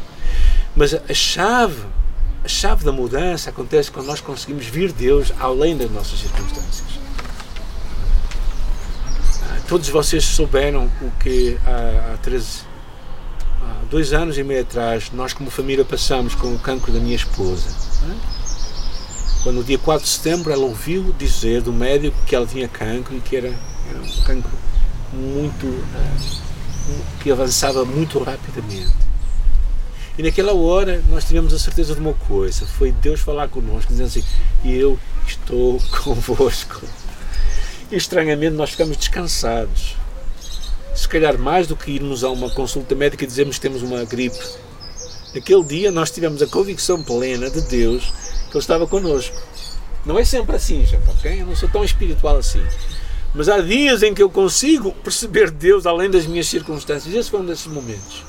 Mas 0.75 0.93
a 0.93 1.15
chave, 1.15 1.81
a 2.45 2.49
chave 2.49 2.85
da 2.85 2.91
mudança 2.91 3.51
acontece 3.51 3.93
quando 3.93 4.07
nós 4.07 4.21
conseguimos 4.21 4.67
vir 4.67 4.93
Deus 4.93 5.33
além 5.39 5.77
das 5.77 5.89
nossas 5.91 6.19
circunstâncias. 6.19 6.99
Todos 9.69 9.89
vocês 9.91 10.25
souberam 10.25 10.91
o 11.01 11.11
que 11.21 11.59
há, 11.65 12.15
há 12.15 12.17
13, 12.19 12.63
há 13.63 13.85
dois 13.91 14.13
anos 14.13 14.37
e 14.37 14.43
meio 14.43 14.63
atrás, 14.63 15.11
nós 15.13 15.33
como 15.33 15.51
família 15.51 15.85
passamos 15.85 16.35
com 16.35 16.55
o 16.55 16.59
cancro 16.59 16.91
da 16.91 16.99
minha 16.99 17.17
esposa. 17.17 17.69
Quando 19.43 19.57
no 19.57 19.65
dia 19.65 19.79
4 19.79 20.05
de 20.05 20.11
setembro 20.11 20.53
ela 20.53 20.65
ouviu 20.65 21.15
dizer 21.19 21.63
do 21.63 21.73
médico 21.73 22.17
que 22.27 22.35
ela 22.35 22.47
tinha 22.47 22.67
cancro 22.67 23.17
e 23.17 23.21
que 23.21 23.37
era, 23.37 23.49
era 23.89 23.99
um 24.01 24.23
cancro 24.25 24.51
muito 25.13 25.67
uh, 25.67 26.48
que 27.21 27.31
avançava 27.31 27.85
muito 27.85 28.19
rapidamente. 28.23 29.09
E 30.19 30.23
naquela 30.23 30.53
hora 30.53 31.03
nós 31.09 31.25
tivemos 31.25 31.55
a 31.55 31.59
certeza 31.59 31.95
de 31.95 32.01
uma 32.01 32.15
coisa, 32.15 32.67
foi 32.67 32.91
Deus 32.91 33.21
falar 33.21 33.49
connosco, 33.49 33.93
dizendo 33.93 34.09
assim, 34.09 34.25
eu 34.65 34.99
estou 35.27 35.81
convosco. 36.03 36.83
E 37.91 37.97
estranhamente 37.97 38.57
nós 38.57 38.71
ficamos 38.71 38.97
descansados. 38.97 39.97
Se 40.95 41.09
calhar 41.09 41.39
mais 41.39 41.69
do 41.69 41.77
que 41.77 41.93
irmos 41.93 42.25
a 42.25 42.31
uma 42.31 42.51
consulta 42.51 42.95
médica 42.95 43.23
e 43.23 43.27
dizermos 43.27 43.57
que 43.57 43.63
temos 43.63 43.83
uma 43.83 44.05
gripe. 44.05 44.45
Naquele 45.33 45.63
dia 45.63 45.93
nós 45.93 46.11
tivemos 46.11 46.43
a 46.43 46.47
convicção 46.47 47.03
plena 47.03 47.49
de 47.49 47.61
Deus 47.61 48.13
que 48.51 48.57
Ele 48.57 48.59
estava 48.59 48.87
connosco. 48.87 49.37
Não 50.05 50.19
é 50.19 50.25
sempre 50.25 50.57
assim, 50.57 50.85
gente, 50.85 51.09
ok? 51.09 51.43
Eu 51.43 51.47
não 51.47 51.55
sou 51.55 51.69
tão 51.69 51.85
espiritual 51.85 52.37
assim. 52.39 52.65
Mas 53.35 53.49
há 53.49 53.61
dias 53.61 54.03
em 54.03 54.15
que 54.15 54.23
eu 54.23 54.31
consigo 54.31 54.93
perceber 54.93 55.51
Deus 55.51 55.87
além 55.87 56.11
das 56.11 56.27
minhas 56.27 56.47
circunstâncias. 56.47 57.15
Esse 57.15 57.31
foi 57.31 57.41
um 57.41 57.47
desses 57.47 57.67
momentos. 57.67 58.23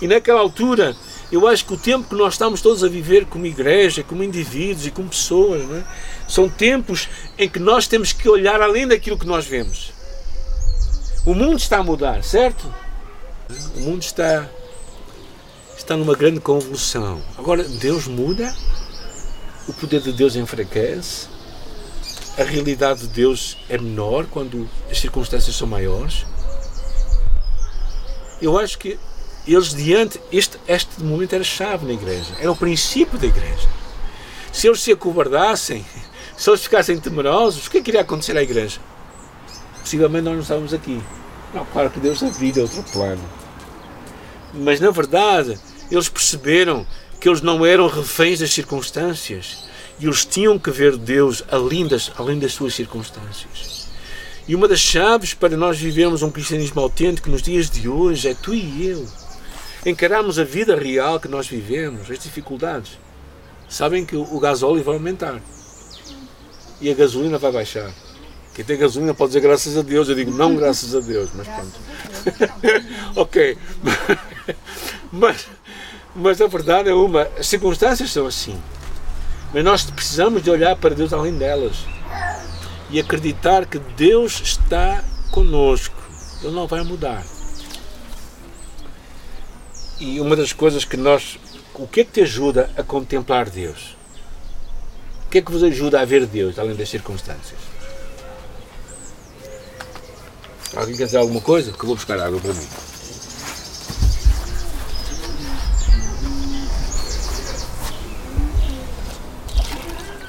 E 0.00 0.06
naquela 0.06 0.40
altura, 0.40 0.96
eu 1.30 1.46
acho 1.46 1.64
que 1.64 1.72
o 1.72 1.78
tempo 1.78 2.08
que 2.08 2.14
nós 2.14 2.34
estamos 2.34 2.60
todos 2.60 2.84
a 2.84 2.88
viver 2.88 3.24
como 3.24 3.46
igreja, 3.46 4.02
como 4.02 4.22
indivíduos 4.22 4.86
e 4.86 4.90
como 4.90 5.08
pessoas, 5.08 5.62
é? 5.62 5.84
são 6.28 6.48
tempos 6.48 7.08
em 7.38 7.48
que 7.48 7.58
nós 7.58 7.86
temos 7.86 8.12
que 8.12 8.28
olhar 8.28 8.60
além 8.60 8.86
daquilo 8.86 9.18
que 9.18 9.26
nós 9.26 9.46
vemos. 9.46 9.92
O 11.24 11.34
mundo 11.34 11.56
está 11.56 11.78
a 11.78 11.82
mudar, 11.82 12.22
certo? 12.22 12.72
O 13.76 13.80
mundo 13.80 14.02
está 14.02 14.48
está 15.76 15.96
numa 15.96 16.14
grande 16.14 16.40
convulsão. 16.40 17.22
Agora 17.36 17.64
Deus 17.64 18.06
muda, 18.06 18.54
o 19.66 19.72
poder 19.72 20.00
de 20.00 20.12
Deus 20.12 20.36
enfraquece, 20.36 21.28
a 22.38 22.44
realidade 22.44 23.00
de 23.00 23.08
Deus 23.08 23.58
é 23.68 23.76
menor 23.76 24.26
quando 24.26 24.68
as 24.90 24.98
circunstâncias 24.98 25.54
são 25.54 25.66
maiores. 25.66 26.24
Eu 28.40 28.58
acho 28.58 28.78
que 28.78 28.98
eles 29.46 29.74
diante, 29.74 30.20
este, 30.32 30.58
este 30.66 31.02
momento 31.02 31.34
era 31.34 31.44
chave 31.44 31.86
na 31.86 31.92
igreja, 31.92 32.34
era 32.40 32.50
o 32.50 32.56
princípio 32.56 33.18
da 33.18 33.26
igreja. 33.26 33.68
Se 34.52 34.66
eles 34.66 34.80
se 34.80 34.92
acobardassem, 34.92 35.84
se 36.36 36.48
eles 36.48 36.62
ficassem 36.62 36.98
temerosos, 36.98 37.66
o 37.66 37.70
que 37.70 37.78
é 37.78 37.82
que 37.82 37.90
iria 37.90 38.00
acontecer 38.00 38.36
à 38.36 38.42
igreja? 38.42 38.80
Possivelmente 39.80 40.24
nós 40.24 40.34
não 40.34 40.42
estávamos 40.42 40.72
aqui. 40.74 41.02
Não, 41.52 41.66
claro 41.66 41.90
que 41.90 42.00
Deus 42.00 42.20
vida 42.38 42.60
é 42.60 42.62
outro 42.62 42.82
plano. 42.84 43.22
Mas 44.54 44.80
na 44.80 44.90
verdade, 44.90 45.58
eles 45.90 46.08
perceberam 46.08 46.86
que 47.20 47.28
eles 47.28 47.40
não 47.40 47.64
eram 47.64 47.86
reféns 47.88 48.40
das 48.40 48.52
circunstâncias 48.52 49.64
e 50.02 50.06
eles 50.06 50.24
tinham 50.24 50.58
que 50.58 50.68
ver 50.68 50.96
Deus 50.96 51.44
além 51.48 51.86
das, 51.86 52.10
além 52.18 52.36
das 52.36 52.52
suas 52.52 52.74
circunstâncias. 52.74 53.88
E 54.48 54.54
uma 54.56 54.66
das 54.66 54.80
chaves 54.80 55.32
para 55.32 55.56
nós 55.56 55.78
vivermos 55.78 56.22
um 56.22 56.30
cristianismo 56.30 56.80
autêntico 56.80 57.30
nos 57.30 57.40
dias 57.40 57.70
de 57.70 57.88
hoje 57.88 58.28
é 58.28 58.34
tu 58.34 58.52
e 58.52 58.88
eu 58.88 59.06
encararmos 59.86 60.40
a 60.40 60.44
vida 60.44 60.74
real 60.74 61.20
que 61.20 61.28
nós 61.28 61.46
vivemos, 61.46 62.10
as 62.10 62.18
dificuldades, 62.18 62.98
sabem 63.68 64.04
que 64.04 64.16
o 64.16 64.40
gasóleo 64.40 64.82
vai 64.82 64.94
aumentar 64.94 65.40
e 66.80 66.90
a 66.90 66.94
gasolina 66.94 67.38
vai 67.38 67.52
baixar. 67.52 67.88
Quem 68.56 68.64
tem 68.64 68.76
gasolina 68.76 69.14
pode 69.14 69.28
dizer 69.30 69.40
graças 69.40 69.78
a 69.78 69.82
Deus, 69.82 70.08
eu 70.08 70.16
digo 70.16 70.32
não 70.32 70.56
graças 70.56 70.96
a 70.96 71.00
Deus, 71.00 71.30
mas 71.32 71.46
pronto. 71.46 71.80
ok. 73.14 73.56
mas, 75.12 75.46
mas 76.12 76.40
a 76.40 76.48
verdade 76.48 76.88
é 76.88 76.94
uma, 76.94 77.22
as 77.38 77.46
circunstâncias 77.46 78.10
são 78.10 78.26
assim. 78.26 78.60
Mas 79.52 79.64
nós 79.64 79.84
precisamos 79.84 80.42
de 80.42 80.50
olhar 80.50 80.74
para 80.76 80.94
Deus 80.94 81.12
além 81.12 81.36
delas 81.36 81.84
e 82.90 82.98
acreditar 82.98 83.66
que 83.66 83.78
Deus 83.78 84.40
está 84.40 85.04
conosco. 85.30 85.96
Ele 86.42 86.52
não 86.52 86.66
vai 86.66 86.82
mudar. 86.82 87.24
E 90.00 90.20
uma 90.20 90.34
das 90.34 90.52
coisas 90.52 90.84
que 90.84 90.96
nós. 90.96 91.38
O 91.74 91.86
que 91.86 92.00
é 92.00 92.04
que 92.04 92.12
te 92.12 92.20
ajuda 92.22 92.70
a 92.76 92.82
contemplar 92.82 93.48
Deus? 93.48 93.96
O 95.26 95.30
que 95.30 95.38
é 95.38 95.42
que 95.42 95.50
vos 95.50 95.62
ajuda 95.62 96.00
a 96.00 96.04
ver 96.04 96.26
Deus, 96.26 96.58
além 96.58 96.74
das 96.74 96.88
circunstâncias? 96.88 97.58
Alguém 100.74 100.96
quer 100.96 101.04
dizer 101.04 101.18
alguma 101.18 101.40
coisa? 101.40 101.72
Que 101.72 101.80
eu 101.80 101.86
vou 101.86 101.96
buscar 101.96 102.18
água 102.18 102.40
para 102.40 102.52
mim. 102.52 102.91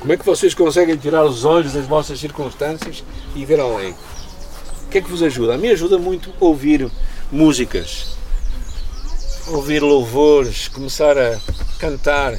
Como 0.04 0.14
é 0.14 0.18
que 0.18 0.26
vocês 0.26 0.54
conseguem 0.54 0.98
tirar 0.98 1.24
os 1.24 1.46
olhos 1.46 1.74
das 1.74 1.88
vossas 1.88 2.20
circunstâncias 2.20 3.04
e 3.36 3.44
ver 3.44 3.60
além? 3.60 3.96
O 4.86 4.90
que 4.92 5.00
é 5.00 5.02
que 5.02 5.10
vos 5.10 5.24
ajuda? 5.24 5.56
A 5.56 5.58
mim 5.58 5.70
ajuda 5.70 5.98
muito 5.98 6.32
ouvir 6.40 6.92
músicas 7.32 8.14
ouvir 9.48 9.82
louvores, 9.82 10.68
começar 10.68 11.18
a 11.18 11.40
cantar. 11.80 12.38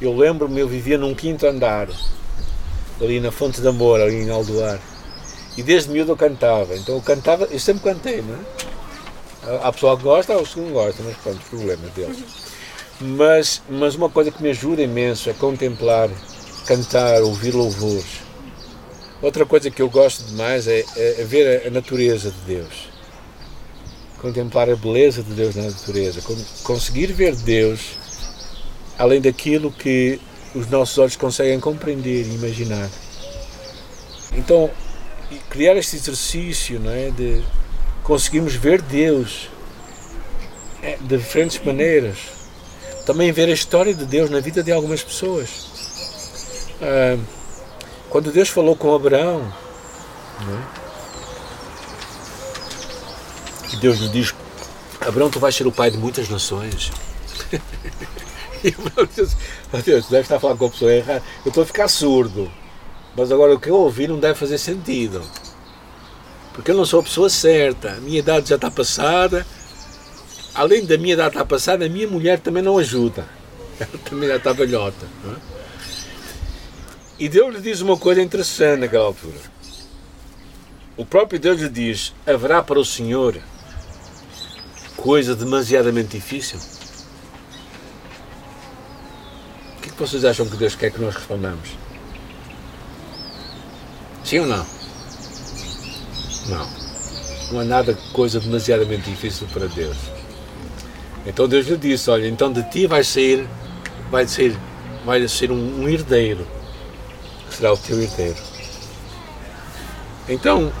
Eu 0.00 0.16
lembro-me, 0.16 0.60
eu 0.60 0.68
vivia 0.68 0.98
num 0.98 1.14
quinto 1.14 1.46
andar, 1.46 1.88
ali 3.00 3.20
na 3.20 3.30
Fonte 3.30 3.60
de 3.60 3.68
Amor, 3.68 4.00
ali 4.00 4.22
em 4.22 4.30
Aldoar. 4.30 4.78
E 5.56 5.62
desde 5.62 5.90
miúdo 5.90 6.12
eu 6.12 6.16
cantava. 6.16 6.74
Então 6.76 6.94
eu 6.94 7.02
cantava, 7.02 7.44
eu 7.46 7.58
sempre 7.58 7.82
cantei, 7.82 8.22
não 8.22 8.34
é? 8.34 9.60
Há 9.62 9.72
pessoal 9.72 9.96
que 9.96 10.02
gosta, 10.02 10.32
há 10.32 10.36
outros 10.36 10.54
que 10.54 10.60
não 10.60 10.70
gostam, 10.70 11.04
mas 11.06 11.16
pronto, 11.18 11.38
os 11.38 11.48
problemas 11.48 11.90
deles. 11.92 12.45
Mas, 13.00 13.62
mas 13.68 13.94
uma 13.94 14.08
coisa 14.08 14.30
que 14.30 14.42
me 14.42 14.50
ajuda 14.50 14.82
imenso 14.82 15.28
é 15.28 15.32
contemplar, 15.32 16.08
cantar, 16.66 17.22
ouvir 17.22 17.54
louvores. 17.54 18.22
Outra 19.20 19.44
coisa 19.44 19.70
que 19.70 19.82
eu 19.82 19.90
gosto 19.90 20.24
demais 20.24 20.66
é, 20.66 20.84
é 20.96 21.24
ver 21.24 21.66
a 21.66 21.70
natureza 21.70 22.30
de 22.30 22.54
Deus 22.54 22.96
contemplar 24.26 24.68
a 24.68 24.76
beleza 24.76 25.22
de 25.22 25.34
Deus 25.34 25.54
na 25.54 25.64
natureza, 25.64 26.20
conseguir 26.64 27.12
ver 27.12 27.36
Deus 27.36 27.96
além 28.98 29.20
daquilo 29.20 29.70
que 29.70 30.18
os 30.54 30.68
nossos 30.68 30.96
olhos 30.98 31.16
conseguem 31.16 31.60
compreender 31.60 32.26
e 32.26 32.34
imaginar. 32.34 32.88
Então, 34.32 34.70
criar 35.50 35.76
este 35.76 35.96
exercício 35.96 36.80
não 36.80 36.90
é, 36.90 37.10
de 37.10 37.42
conseguirmos 38.02 38.54
ver 38.54 38.80
Deus 38.80 39.48
é, 40.82 40.96
de 40.96 41.16
diferentes 41.16 41.60
maneiras. 41.62 42.18
Também 43.06 43.32
ver 43.32 43.48
a 43.48 43.52
história 43.52 43.94
de 43.94 44.04
Deus 44.04 44.28
na 44.28 44.40
vida 44.40 44.62
de 44.62 44.72
algumas 44.72 45.02
pessoas. 45.02 45.70
Ah, 46.82 47.16
quando 48.10 48.32
Deus 48.32 48.48
falou 48.48 48.76
com 48.76 48.94
Abraão, 48.94 49.52
é? 50.40 50.86
que 53.68 53.76
Deus 53.76 53.98
lhe 53.98 54.08
diz: 54.08 54.34
Abraão, 55.00 55.30
tu 55.30 55.38
vais 55.38 55.54
ser 55.54 55.66
o 55.66 55.72
pai 55.72 55.90
de 55.90 55.98
muitas 55.98 56.28
nações. 56.28 56.90
e 58.64 58.68
Abraão 58.68 59.08
diz: 59.14 59.36
oh 59.72 59.78
Deus, 59.78 60.06
tu 60.06 60.10
deve 60.10 60.22
estar 60.22 60.36
a 60.36 60.40
falar 60.40 60.56
com 60.56 60.66
a 60.66 60.70
pessoa 60.70 60.92
errada. 60.92 61.22
Eu 61.44 61.50
estou 61.50 61.62
a 61.62 61.66
ficar 61.66 61.88
surdo. 61.88 62.50
Mas 63.16 63.32
agora 63.32 63.54
o 63.54 63.60
que 63.60 63.70
eu 63.70 63.76
ouvi 63.76 64.06
não 64.08 64.18
deve 64.18 64.34
fazer 64.34 64.58
sentido. 64.58 65.22
Porque 66.52 66.70
eu 66.70 66.76
não 66.76 66.84
sou 66.84 67.00
a 67.00 67.02
pessoa 67.02 67.30
certa. 67.30 67.92
A 67.92 68.00
minha 68.00 68.18
idade 68.18 68.48
já 68.48 68.56
está 68.56 68.70
passada. 68.70 69.46
Além 70.56 70.86
da 70.86 70.96
minha 70.96 71.14
estar 71.14 71.44
passada, 71.44 71.84
a 71.84 71.88
minha 71.88 72.08
mulher 72.08 72.40
também 72.40 72.62
não 72.62 72.78
ajuda. 72.78 73.28
Ela 73.78 73.98
também 74.08 74.26
já 74.26 74.36
está 74.36 74.54
velhota. 74.54 75.06
É? 75.26 75.34
E 77.18 77.28
Deus 77.28 77.54
lhe 77.54 77.60
diz 77.60 77.82
uma 77.82 77.98
coisa 77.98 78.22
interessante 78.22 78.80
naquela 78.80 79.04
altura. 79.04 79.38
O 80.96 81.04
próprio 81.04 81.38
Deus 81.38 81.60
lhe 81.60 81.68
diz: 81.68 82.14
haverá 82.26 82.62
para 82.62 82.80
o 82.80 82.84
Senhor 82.84 83.38
coisa 84.96 85.36
demasiadamente 85.36 86.16
difícil? 86.16 86.58
O 89.76 89.80
que, 89.82 89.90
é 89.90 89.92
que 89.92 89.98
vocês 89.98 90.24
acham 90.24 90.46
que 90.46 90.56
Deus 90.56 90.74
quer 90.74 90.90
que 90.90 91.00
nós 91.00 91.14
respondamos? 91.14 91.68
Sim 94.24 94.38
ou 94.38 94.46
não? 94.46 94.66
Não. 96.48 96.70
Não 97.52 97.60
há 97.60 97.64
nada 97.64 97.94
coisa 98.14 98.40
demasiadamente 98.40 99.10
difícil 99.10 99.46
para 99.52 99.66
Deus. 99.66 100.15
Então 101.26 101.48
Deus 101.48 101.66
lhe 101.66 101.76
disse: 101.76 102.08
Olha, 102.08 102.28
então 102.28 102.52
de 102.52 102.62
ti 102.70 102.86
vai 102.86 103.02
sair, 103.02 103.46
vai 104.10 104.26
ser, 104.26 104.56
vai 105.04 105.26
ser 105.26 105.50
um, 105.50 105.82
um 105.82 105.88
herdeiro, 105.88 106.46
será 107.50 107.72
o 107.72 107.76
teu 107.76 108.00
herdeiro. 108.00 108.36
Então, 110.28 110.72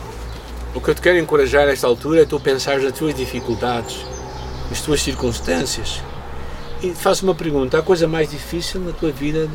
o 0.74 0.80
que 0.80 0.90
eu 0.90 0.94
te 0.94 1.00
quero 1.00 1.18
encorajar 1.18 1.66
nesta 1.66 1.86
altura 1.86 2.22
é 2.22 2.24
tu 2.24 2.38
pensar 2.38 2.80
nas 2.80 2.92
tuas 2.92 3.14
dificuldades, 3.14 3.96
nas 4.70 4.80
tuas 4.80 5.00
circunstâncias. 5.00 6.00
E 6.82 6.92
faço 6.92 7.24
uma 7.24 7.34
pergunta: 7.34 7.78
há 7.78 7.82
coisa 7.82 8.06
mais 8.06 8.30
difícil 8.30 8.80
na 8.80 8.92
tua 8.92 9.10
vida 9.10 9.48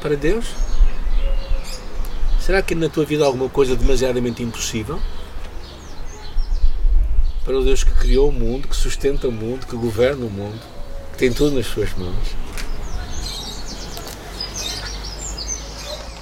para 0.00 0.14
Deus? 0.16 0.46
Será 2.40 2.62
que 2.62 2.74
na 2.74 2.88
tua 2.88 3.04
vida 3.04 3.24
há 3.24 3.26
alguma 3.26 3.48
coisa 3.48 3.76
demasiadamente 3.76 4.42
impossível? 4.42 5.00
Para 7.48 7.60
o 7.60 7.64
Deus 7.64 7.82
que 7.82 7.92
criou 7.92 8.28
o 8.28 8.32
mundo, 8.32 8.68
que 8.68 8.76
sustenta 8.76 9.26
o 9.26 9.32
mundo, 9.32 9.66
que 9.66 9.74
governa 9.74 10.26
o 10.26 10.28
mundo, 10.28 10.60
que 11.12 11.16
tem 11.16 11.32
tudo 11.32 11.56
nas 11.56 11.64
suas 11.66 11.94
mãos. 11.94 12.36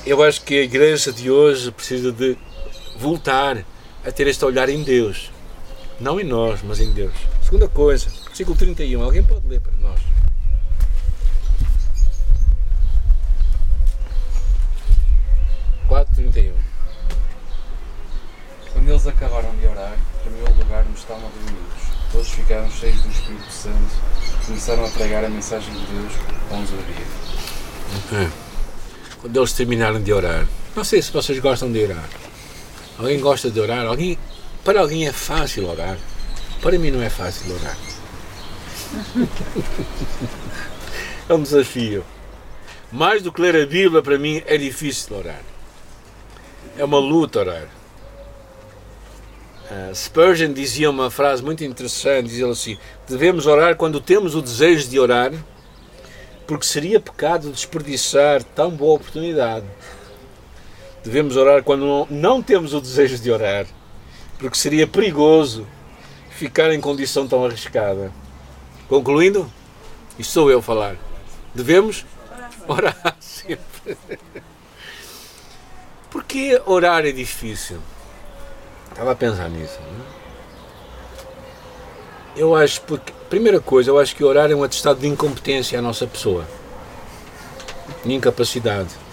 Eu 0.06 0.22
acho 0.22 0.42
que 0.42 0.56
a 0.56 0.62
igreja 0.62 1.12
de 1.12 1.28
hoje 1.28 1.72
precisa 1.72 2.12
de 2.12 2.38
voltar 2.96 3.64
a 4.04 4.12
ter 4.12 4.28
este 4.28 4.44
olhar 4.44 4.68
em 4.68 4.84
Deus. 4.84 5.32
Não 5.98 6.20
em 6.20 6.24
nós, 6.24 6.60
mas 6.62 6.78
em 6.78 6.92
Deus. 6.92 7.14
Segunda 7.42 7.66
coisa, 7.66 8.08
versículo 8.26 8.56
31. 8.56 9.02
Alguém 9.02 9.24
pode 9.24 9.48
ler 9.48 9.60
para 9.60 9.72
nós? 9.80 10.00
Quando 18.72 18.88
eles 18.88 19.06
acabaram 19.08 19.56
de 19.56 19.66
orar, 19.66 19.96
estavam 20.98 21.30
reunidos. 21.30 21.96
Todos 22.12 22.28
ficaram 22.28 22.70
cheios 22.70 23.00
do 23.02 23.10
Espírito 23.10 23.50
Santo 23.50 23.76
e 24.42 24.46
começaram 24.46 24.84
a 24.84 24.88
pregar 24.88 25.24
a 25.24 25.28
mensagem 25.28 25.72
de 25.72 25.86
Deus 25.86 26.12
a 26.50 26.54
uns 26.54 26.70
ouvia. 26.72 28.32
Quando 29.20 29.36
eles 29.36 29.52
terminaram 29.52 30.00
de 30.00 30.12
orar, 30.12 30.46
não 30.74 30.84
sei 30.84 31.02
se 31.02 31.10
vocês 31.12 31.38
gostam 31.38 31.70
de 31.72 31.82
orar. 31.84 32.08
Alguém 32.98 33.20
gosta 33.20 33.50
de 33.50 33.60
orar? 33.60 33.86
Alguém, 33.86 34.18
para 34.64 34.80
alguém 34.80 35.06
é 35.06 35.12
fácil 35.12 35.68
orar. 35.68 35.98
Para 36.62 36.78
mim 36.78 36.90
não 36.90 37.02
é 37.02 37.10
fácil 37.10 37.54
orar. 37.54 37.76
é 41.28 41.34
um 41.34 41.42
desafio. 41.42 42.04
Mais 42.90 43.22
do 43.22 43.32
que 43.32 43.42
ler 43.42 43.56
a 43.56 43.66
Bíblia, 43.66 44.00
para 44.00 44.18
mim 44.18 44.42
é 44.46 44.56
difícil 44.56 45.16
orar. 45.16 45.42
É 46.78 46.84
uma 46.84 46.98
luta 46.98 47.40
orar. 47.40 47.75
Uh, 49.68 49.92
Spurgeon 49.92 50.52
dizia 50.52 50.88
uma 50.88 51.10
frase 51.10 51.42
muito 51.42 51.64
interessante, 51.64 52.28
dizia 52.28 52.46
assim, 52.46 52.78
devemos 53.08 53.46
orar 53.46 53.74
quando 53.74 54.00
temos 54.00 54.36
o 54.36 54.42
desejo 54.42 54.88
de 54.88 54.98
orar, 54.98 55.32
porque 56.46 56.64
seria 56.64 57.00
pecado 57.00 57.50
desperdiçar 57.50 58.44
tão 58.44 58.70
boa 58.70 58.94
oportunidade. 58.94 59.66
Devemos 61.02 61.36
orar 61.36 61.64
quando 61.64 62.06
não 62.08 62.40
temos 62.40 62.74
o 62.74 62.80
desejo 62.80 63.18
de 63.18 63.28
orar, 63.28 63.66
porque 64.38 64.56
seria 64.56 64.86
perigoso 64.86 65.66
ficar 66.30 66.72
em 66.72 66.80
condição 66.80 67.26
tão 67.26 67.44
arriscada. 67.44 68.12
Concluindo, 68.88 69.50
isto 70.16 70.32
sou 70.32 70.48
eu 70.48 70.60
a 70.60 70.62
falar. 70.62 70.96
Devemos 71.52 72.06
orar 72.68 73.16
sempre. 73.18 73.96
Porque 76.08 76.60
orar 76.66 77.04
é 77.04 77.10
difícil? 77.10 77.80
Estava 78.96 79.12
a 79.12 79.14
pensar 79.14 79.50
nisso. 79.50 79.78
Não 79.80 80.04
é? 80.04 80.16
Eu 82.40 82.54
acho, 82.54 82.80
porque, 82.82 83.12
primeira 83.28 83.60
coisa, 83.60 83.90
eu 83.90 83.98
acho 83.98 84.14
que 84.14 84.24
orar 84.24 84.50
é 84.50 84.54
um 84.54 84.62
atestado 84.62 85.00
de 85.00 85.06
incompetência 85.06 85.78
à 85.78 85.82
nossa 85.82 86.06
pessoa, 86.06 86.44
de 88.04 88.12
incapacidade 88.12 89.06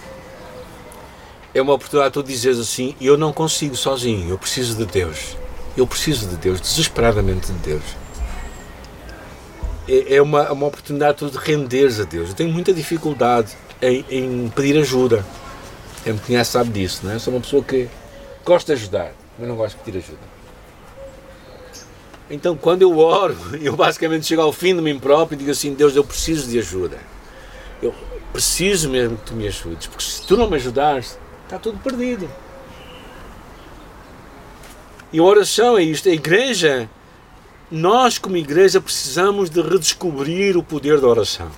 é 1.54 1.62
uma 1.62 1.74
oportunidade 1.74 2.14
tu 2.14 2.24
dizeres 2.24 2.60
assim: 2.60 2.96
eu 3.00 3.18
não 3.18 3.32
consigo 3.32 3.76
sozinho, 3.76 4.30
eu 4.30 4.38
preciso 4.38 4.76
de 4.76 4.86
Deus. 4.86 5.38
Eu 5.76 5.88
preciso 5.88 6.28
de 6.28 6.36
Deus, 6.36 6.62
desesperadamente 6.62 7.52
de 7.52 7.58
Deus. 7.60 7.84
É, 9.88 10.16
é 10.16 10.22
uma, 10.22 10.52
uma 10.52 10.68
oportunidade 10.68 11.18
tu 11.18 11.30
de 11.30 11.38
renderes 11.38 12.00
a 12.00 12.04
Deus. 12.04 12.30
Eu 12.30 12.36
tenho 12.36 12.52
muita 12.52 12.74
dificuldade 12.74 13.54
em, 13.82 14.06
em 14.10 14.50
pedir 14.56 14.78
ajuda. 14.80 15.26
Quem 16.04 16.14
me 16.14 16.20
conhece 16.20 16.52
sabe 16.52 16.70
disso, 16.70 17.02
não 17.04 17.12
é? 17.12 17.20
Sou 17.20 17.34
uma 17.34 17.42
pessoa 17.42 17.64
que 17.64 17.88
gosta 18.44 18.76
de 18.76 18.82
ajudar, 18.82 19.14
mas 19.38 19.48
não 19.48 19.56
gosto 19.56 19.78
de 19.78 19.84
pedir 19.84 19.98
ajuda. 20.00 20.34
Então, 22.30 22.56
quando 22.56 22.82
eu 22.82 22.98
oro, 22.98 23.36
eu 23.62 23.76
basicamente 23.76 24.26
chego 24.26 24.42
ao 24.42 24.52
fim 24.52 24.76
de 24.76 24.82
mim 24.82 24.98
próprio 25.00 25.36
e 25.36 25.40
digo 25.40 25.52
assim: 25.52 25.74
Deus, 25.74 25.96
eu 25.96 26.04
preciso 26.04 26.50
de 26.50 26.60
ajuda. 26.60 26.98
Eu 27.82 27.94
preciso 28.32 28.90
mesmo 28.90 29.18
que 29.18 29.26
tu 29.26 29.34
me 29.34 29.48
ajudes, 29.48 29.88
porque 29.88 30.04
se 30.04 30.26
tu 30.26 30.38
não 30.38 30.50
me 30.50 30.56
ajudares, 30.56 31.18
Está 31.54 31.60
tudo 31.60 31.78
perdido. 31.78 32.28
E 35.12 35.20
a 35.20 35.24
oração 35.24 35.78
é 35.78 35.84
isto. 35.84 36.10
A 36.10 36.12
igreja, 36.12 36.90
nós 37.70 38.18
como 38.18 38.38
igreja 38.38 38.82
precisamos 38.82 39.52
de 39.52 39.62
redescobrir 39.62 40.58
o 40.58 40.64
poder 40.64 41.00
da 41.00 41.08
oração. 41.08 41.52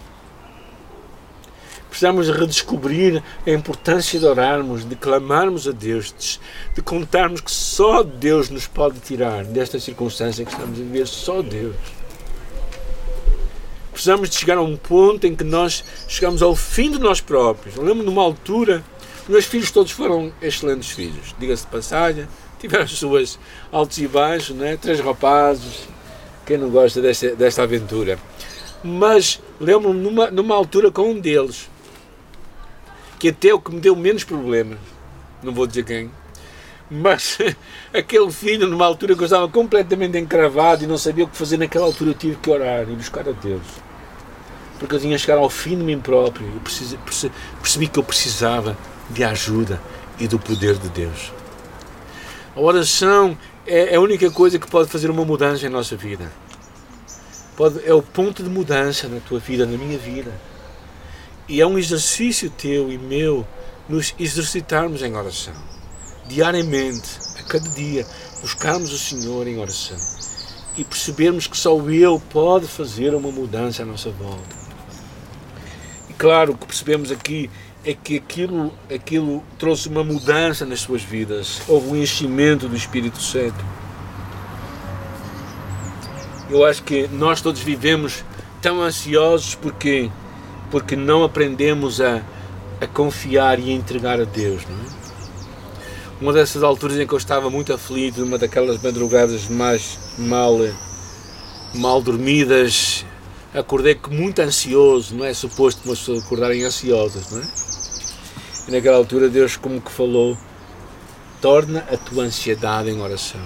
Precisamos 1.95 2.25
de 2.25 2.33
redescobrir 2.33 3.23
a 3.47 3.51
importância 3.51 4.19
de 4.19 4.25
orarmos, 4.25 4.83
de 4.83 4.97
clamarmos 4.97 5.65
a 5.65 5.71
Deus, 5.71 6.13
de, 6.19 6.41
de 6.75 6.81
contarmos 6.81 7.39
que 7.39 7.49
só 7.49 8.03
Deus 8.03 8.49
nos 8.49 8.67
pode 8.67 8.99
tirar 8.99 9.45
desta 9.45 9.79
circunstância 9.79 10.43
que 10.43 10.51
estamos 10.51 10.77
a 10.77 10.83
viver, 10.83 11.07
só 11.07 11.41
Deus. 11.41 11.73
Precisamos 13.93 14.29
de 14.29 14.35
chegar 14.35 14.57
a 14.57 14.61
um 14.61 14.75
ponto 14.75 15.25
em 15.25 15.33
que 15.33 15.45
nós 15.45 15.85
chegamos 16.05 16.41
ao 16.41 16.53
fim 16.53 16.91
de 16.91 16.99
nós 16.99 17.21
próprios. 17.21 17.77
Eu 17.77 17.83
lembro 17.83 18.03
de 18.03 18.09
uma 18.09 18.23
altura 18.23 18.83
meus 19.29 19.45
filhos 19.45 19.71
todos 19.71 19.93
foram 19.93 20.33
excelentes 20.41 20.89
filhos, 20.91 21.33
diga-se 21.39 21.63
de 21.63 21.71
passagem, 21.71 22.27
tiveram 22.59 22.83
as 22.83 22.91
suas 22.91 23.39
altos 23.71 23.99
e 23.99 24.07
baixos, 24.09 24.53
né? 24.53 24.75
três 24.75 24.99
rapazes, 24.99 25.87
quem 26.45 26.57
não 26.57 26.69
gosta 26.69 27.01
desta, 27.01 27.33
desta 27.37 27.63
aventura. 27.63 28.19
Mas 28.83 29.41
lembro-me 29.61 30.01
numa, 30.01 30.29
numa 30.29 30.53
altura 30.53 30.91
com 30.91 31.11
um 31.11 31.19
deles, 31.21 31.69
que 33.19 33.29
até 33.29 33.53
o 33.53 33.59
que 33.59 33.73
me 33.73 33.79
deu 33.79 33.95
menos 33.95 34.23
problemas, 34.23 34.77
não 35.41 35.53
vou 35.53 35.65
dizer 35.65 35.83
quem, 35.83 36.11
mas 36.89 37.37
aquele 37.93 38.31
filho, 38.31 38.67
numa 38.67 38.85
altura 38.85 39.15
que 39.15 39.21
eu 39.21 39.25
estava 39.25 39.47
completamente 39.47 40.17
encravado 40.17 40.83
e 40.83 40.87
não 40.87 40.97
sabia 40.97 41.25
o 41.25 41.27
que 41.27 41.37
fazer 41.37 41.57
naquela 41.57 41.85
altura, 41.85 42.11
eu 42.11 42.15
tive 42.15 42.35
que 42.35 42.49
orar 42.49 42.83
e 42.83 42.95
buscar 42.95 43.27
a 43.27 43.31
Deus. 43.31 43.63
Porque 44.79 44.95
eu 44.95 44.99
tinha 44.99 45.17
chegado 45.17 45.39
ao 45.39 45.49
fim 45.49 45.77
de 45.77 45.83
mim 45.83 45.99
próprio 45.99 46.45
e 46.47 46.97
percebi 47.61 47.87
que 47.87 47.97
eu 47.97 48.03
precisava 48.03 48.77
de 49.09 49.23
ajuda 49.23 49.81
e 50.19 50.27
do 50.27 50.37
poder 50.37 50.75
de 50.75 50.89
Deus. 50.89 51.31
A 52.55 52.59
oração 52.59 53.37
é 53.65 53.95
a 53.95 53.99
única 53.99 54.29
coisa 54.29 54.59
que 54.59 54.69
pode 54.69 54.89
fazer 54.89 55.09
uma 55.09 55.25
mudança 55.25 55.65
em 55.65 55.69
nossa 55.69 55.95
vida. 55.95 56.31
Pode, 57.55 57.79
é 57.85 57.93
o 57.93 58.01
ponto 58.01 58.43
de 58.43 58.49
mudança 58.49 59.07
na 59.07 59.19
tua 59.19 59.39
vida, 59.39 59.65
na 59.65 59.77
minha 59.77 59.97
vida. 59.97 60.31
E 61.47 61.61
é 61.61 61.67
um 61.67 61.77
exercício 61.77 62.49
teu 62.49 62.91
e 62.91 62.97
meu 62.97 63.45
nos 63.87 64.15
exercitarmos 64.19 65.03
em 65.03 65.15
oração. 65.15 65.53
Diariamente, 66.27 67.07
a 67.39 67.43
cada 67.43 67.69
dia, 67.69 68.05
buscarmos 68.41 68.91
o 68.91 68.97
Senhor 68.97 69.47
em 69.47 69.59
oração. 69.59 69.97
E 70.75 70.83
percebermos 70.83 71.47
que 71.47 71.55
só 71.55 71.77
Ele 71.89 72.19
pode 72.31 72.67
fazer 72.67 73.13
uma 73.13 73.31
mudança 73.31 73.83
à 73.83 73.85
nossa 73.85 74.09
volta. 74.09 74.55
E 76.09 76.13
claro 76.13 76.57
que 76.57 76.65
percebemos 76.65 77.11
aqui 77.11 77.49
é 77.85 77.93
que 77.93 78.17
aquilo, 78.17 78.73
aquilo 78.93 79.43
trouxe 79.59 79.87
uma 79.87 80.03
mudança 80.03 80.65
nas 80.65 80.81
suas 80.81 81.03
vidas. 81.03 81.61
Houve 81.67 81.89
um 81.89 81.95
enchimento 81.95 82.67
do 82.67 82.75
Espírito 82.75 83.21
Santo. 83.21 83.63
Eu 86.49 86.65
acho 86.65 86.83
que 86.83 87.07
nós 87.07 87.41
todos 87.41 87.61
vivemos 87.61 88.23
tão 88.61 88.81
ansiosos 88.81 89.53
porque, 89.53 90.09
porque 90.75 90.97
não 90.97 91.23
aprendemos 91.23 92.01
a, 92.01 92.21
a 92.81 92.85
confiar 92.85 93.61
e 93.61 93.71
a 93.71 93.73
entregar 93.73 94.19
a 94.19 94.25
Deus. 94.25 94.61
É? 94.63 96.19
Uma 96.19 96.33
dessas 96.33 96.63
alturas 96.63 96.99
em 96.99 97.07
que 97.07 97.13
eu 97.13 97.17
estava 97.17 97.49
muito 97.49 97.71
aflito, 97.71 98.21
uma 98.21 98.37
daquelas 98.37 98.83
madrugadas 98.83 99.47
mais 99.47 99.97
mal, 100.17 100.57
mal 101.75 102.01
dormidas, 102.01 103.05
acordei 103.53 103.97
muito 104.11 104.41
ansioso, 104.41 105.15
não 105.15 105.23
é 105.23 105.33
suposto 105.33 105.79
uma 105.85 105.95
pessoa 105.95 106.19
acordarem 106.19 106.65
ansiosas, 106.65 107.31
não 107.31 107.39
é? 107.39 107.47
E 108.67 108.71
naquela 108.73 108.97
altura 108.97 109.29
Deus 109.29 109.55
como 109.55 109.79
que 109.79 109.89
falou, 109.89 110.37
torna 111.39 111.87
a 111.89 111.95
tua 111.95 112.25
ansiedade 112.25 112.89
em 112.89 112.99
oração. 112.99 113.39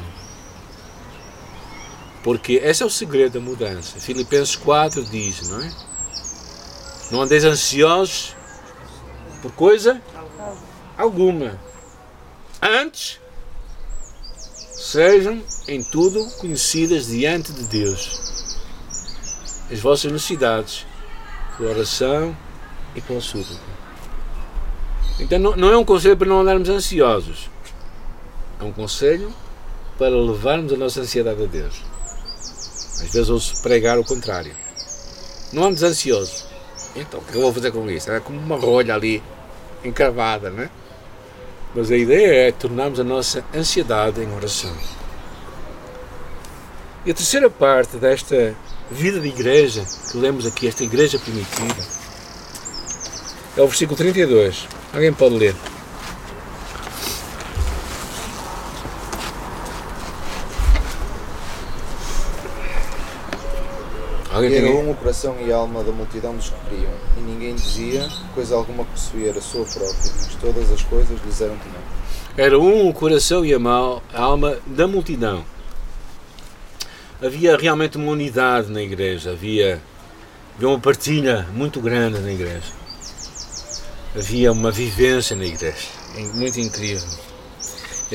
Porque 2.24 2.54
esse 2.54 2.82
é 2.82 2.86
o 2.88 2.90
segredo 2.90 3.34
da 3.34 3.40
mudança. 3.40 4.00
Filipenses 4.00 4.56
4 4.56 5.06
diz, 5.06 5.48
não 5.48 5.62
é? 5.62 5.89
Não 7.12 7.22
andeis 7.22 7.44
ansiosos 7.44 8.36
por 9.42 9.52
coisa 9.54 10.02
alguma. 10.98 11.60
Antes, 12.62 13.20
sejam 14.72 15.42
em 15.68 15.84
tudo 15.84 16.26
conhecidas 16.38 17.08
diante 17.08 17.52
de 17.54 17.64
Deus. 17.64 18.30
as 19.72 19.80
vossas 19.80 20.12
necessidades 20.12 20.86
pela 21.58 21.72
oração 21.72 22.36
e 22.96 23.22
súplica. 23.22 23.62
Então 25.20 25.38
não, 25.38 25.56
não 25.56 25.72
é 25.72 25.78
um 25.78 25.86
conselho 25.86 26.18
para 26.18 26.28
não 26.28 26.42
andarmos 26.42 26.70
ansiosos. 26.70 27.50
É 28.60 28.64
um 28.64 28.72
conselho 28.72 29.34
para 29.98 30.10
levarmos 30.10 30.74
a 30.74 30.78
nossa 30.78 31.02
ansiedade 31.02 31.44
a 31.44 31.46
Deus. 31.46 31.82
Às 33.02 33.14
vezes 33.14 33.30
ouço 33.30 33.62
pregar 33.62 34.00
o 34.00 34.04
contrário. 34.04 34.56
Não 35.54 35.66
andes 35.66 35.84
ansioso. 35.84 36.49
Então, 36.96 37.20
o 37.20 37.24
que 37.24 37.36
eu 37.36 37.42
vou 37.42 37.54
fazer 37.54 37.72
com 37.72 37.90
isso? 37.90 38.12
É 38.12 38.20
como 38.20 38.40
uma 38.40 38.58
rolha 38.58 38.94
ali 38.94 39.22
encravada, 39.84 40.50
né? 40.50 40.70
Mas 41.76 41.92
a 41.92 41.98
ideia 41.98 42.48
é 42.48 42.52
tornarmos 42.52 43.00
a 43.00 43.04
nossa 43.04 43.44
ansiedade 43.54 44.22
em 44.22 44.36
oração. 44.36 44.76
E 47.06 47.12
a 47.12 47.14
terceira 47.14 47.50
parte 47.50 47.98
desta 47.98 48.56
vida 48.90 49.20
de 49.20 49.28
igreja 49.28 49.86
que 50.12 50.18
lemos 50.18 50.46
aqui, 50.46 50.68
esta 50.68 50.84
igreja 50.84 51.20
primitiva, 51.20 51.82
é 53.56 53.62
o 53.62 53.68
versículo 53.68 53.98
32. 53.98 54.68
Alguém 54.94 55.14
pode 55.14 55.36
ler? 55.36 55.56
Alguém 64.44 64.58
Era 64.58 64.72
uma 64.72 64.92
operação 64.92 65.36
e 65.46 65.52
alma 65.52 65.84
da 65.84 65.92
multidão 65.92 66.34
dos 66.34 66.50
que 66.50 66.56
criam, 66.70 66.92
e 67.18 67.22
ninguém 67.22 67.56
dizia 67.56 68.08
coisa 68.34 68.56
alguma 68.56 68.86
que 68.86 68.92
possuía 68.92 69.32
a 69.32 69.42
sua 69.42 69.66
própria, 69.66 70.14
mas 70.16 70.36
todas 70.40 70.72
as 70.72 70.82
coisas 70.84 71.20
lhes 71.26 71.42
eram 71.42 71.58
comuns. 71.58 72.00
Era 72.38 72.58
um 72.58 72.88
o 72.88 72.94
coração 72.94 73.46
e 73.46 73.54
a 73.54 73.60
alma 74.14 74.58
da 74.66 74.88
multidão. 74.88 75.44
Havia 77.22 77.58
realmente 77.58 77.98
uma 77.98 78.12
unidade 78.12 78.72
na 78.72 78.82
igreja, 78.82 79.32
havia, 79.32 79.82
havia 80.56 80.70
uma 80.70 80.80
partilha 80.80 81.46
muito 81.54 81.82
grande 81.82 82.20
na 82.20 82.32
igreja. 82.32 82.80
Havia 84.16 84.54
uma 84.54 84.72
vivência 84.72 85.36
na 85.36 85.46
igreja, 85.46 85.88
muito 86.34 86.60
incrível. 86.62 87.10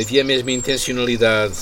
Havia 0.01 0.23
a 0.23 0.25
mesma 0.25 0.51
intencionalidade. 0.51 1.55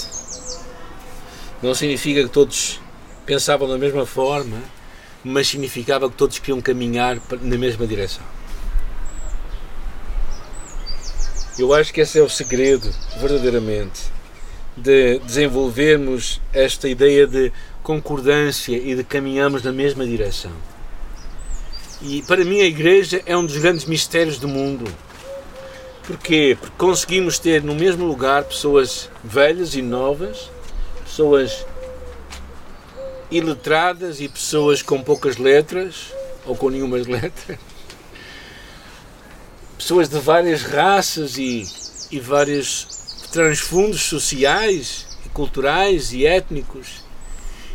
Não 1.61 1.75
significa 1.75 2.23
que 2.23 2.29
todos 2.29 2.81
pensavam 3.27 3.69
da 3.69 3.79
mesma 3.79 4.07
forma, 4.07 4.59
mas 5.25 5.49
significava 5.49 6.11
que 6.11 6.17
todos 6.17 6.39
queriam 6.39 6.61
caminhar 6.61 7.19
na 7.41 7.57
mesma 7.57 7.87
direção. 7.87 8.25
Eu 11.59 11.75
acho 11.75 11.93
que 11.93 12.01
esse 12.01 12.19
é 12.19 12.23
o 12.23 12.29
segredo, 12.29 12.91
verdadeiramente, 13.19 14.03
de 14.77 15.19
desenvolvermos 15.19 16.41
esta 16.53 16.89
ideia 16.89 17.27
de 17.27 17.53
concordância 17.83 18.77
e 18.77 18.95
de 18.95 19.05
caminharmos 19.05 19.63
na 19.63 19.71
mesma 19.71 20.07
direção. 20.07 20.53
E 22.01 22.23
para 22.23 22.45
mim 22.45 22.61
a 22.61 22.65
Igreja 22.65 23.23
é 23.27 23.37
um 23.37 23.45
dos 23.45 23.59
grandes 23.59 23.85
mistérios 23.85 24.39
do 24.39 24.49
mundo. 24.49 24.91
Porquê? 26.07 26.57
Porque 26.59 26.75
conseguimos 26.77 27.39
ter 27.39 27.63
no 27.63 27.75
mesmo 27.75 28.05
lugar 28.05 28.45
pessoas 28.45 29.09
velhas 29.23 29.75
e 29.75 29.83
novas, 29.83 30.51
pessoas 31.05 31.65
iletradas 33.33 34.21
e 34.21 34.29
pessoas 34.29 34.83
com 34.83 35.03
poucas 35.03 35.39
letras 35.39 36.13
ou 36.45 36.55
com 36.55 36.69
nenhumas 36.69 37.07
letras, 37.09 37.59
pessoas 39.79 40.09
de 40.09 40.19
várias 40.19 40.63
raças 40.63 41.39
e, 41.39 41.65
e 42.11 42.21
vários 42.21 43.29
transfundos 43.33 44.03
sociais 44.03 45.07
e 45.25 45.29
culturais 45.31 46.13
e 46.13 46.27
étnicos 46.27 47.03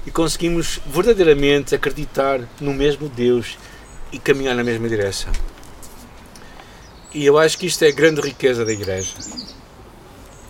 e 0.06 0.12
conseguimos 0.12 0.80
verdadeiramente 0.86 1.76
acreditar 1.76 2.39
no 2.62 2.74
mesmo 2.74 3.10
Deus 3.10 3.58
e 4.12 4.20
caminhar 4.20 4.56
na 4.56 4.63
mesma 4.63 4.88
direção. 4.88 5.32
E 7.13 7.26
eu 7.26 7.38
acho 7.38 7.58
que 7.58 7.65
isto 7.65 7.84
é 7.84 7.88
a 7.88 7.91
grande 7.91 8.22
riqueza 8.22 8.63
da 8.63 8.72
Igreja. 8.72 9.13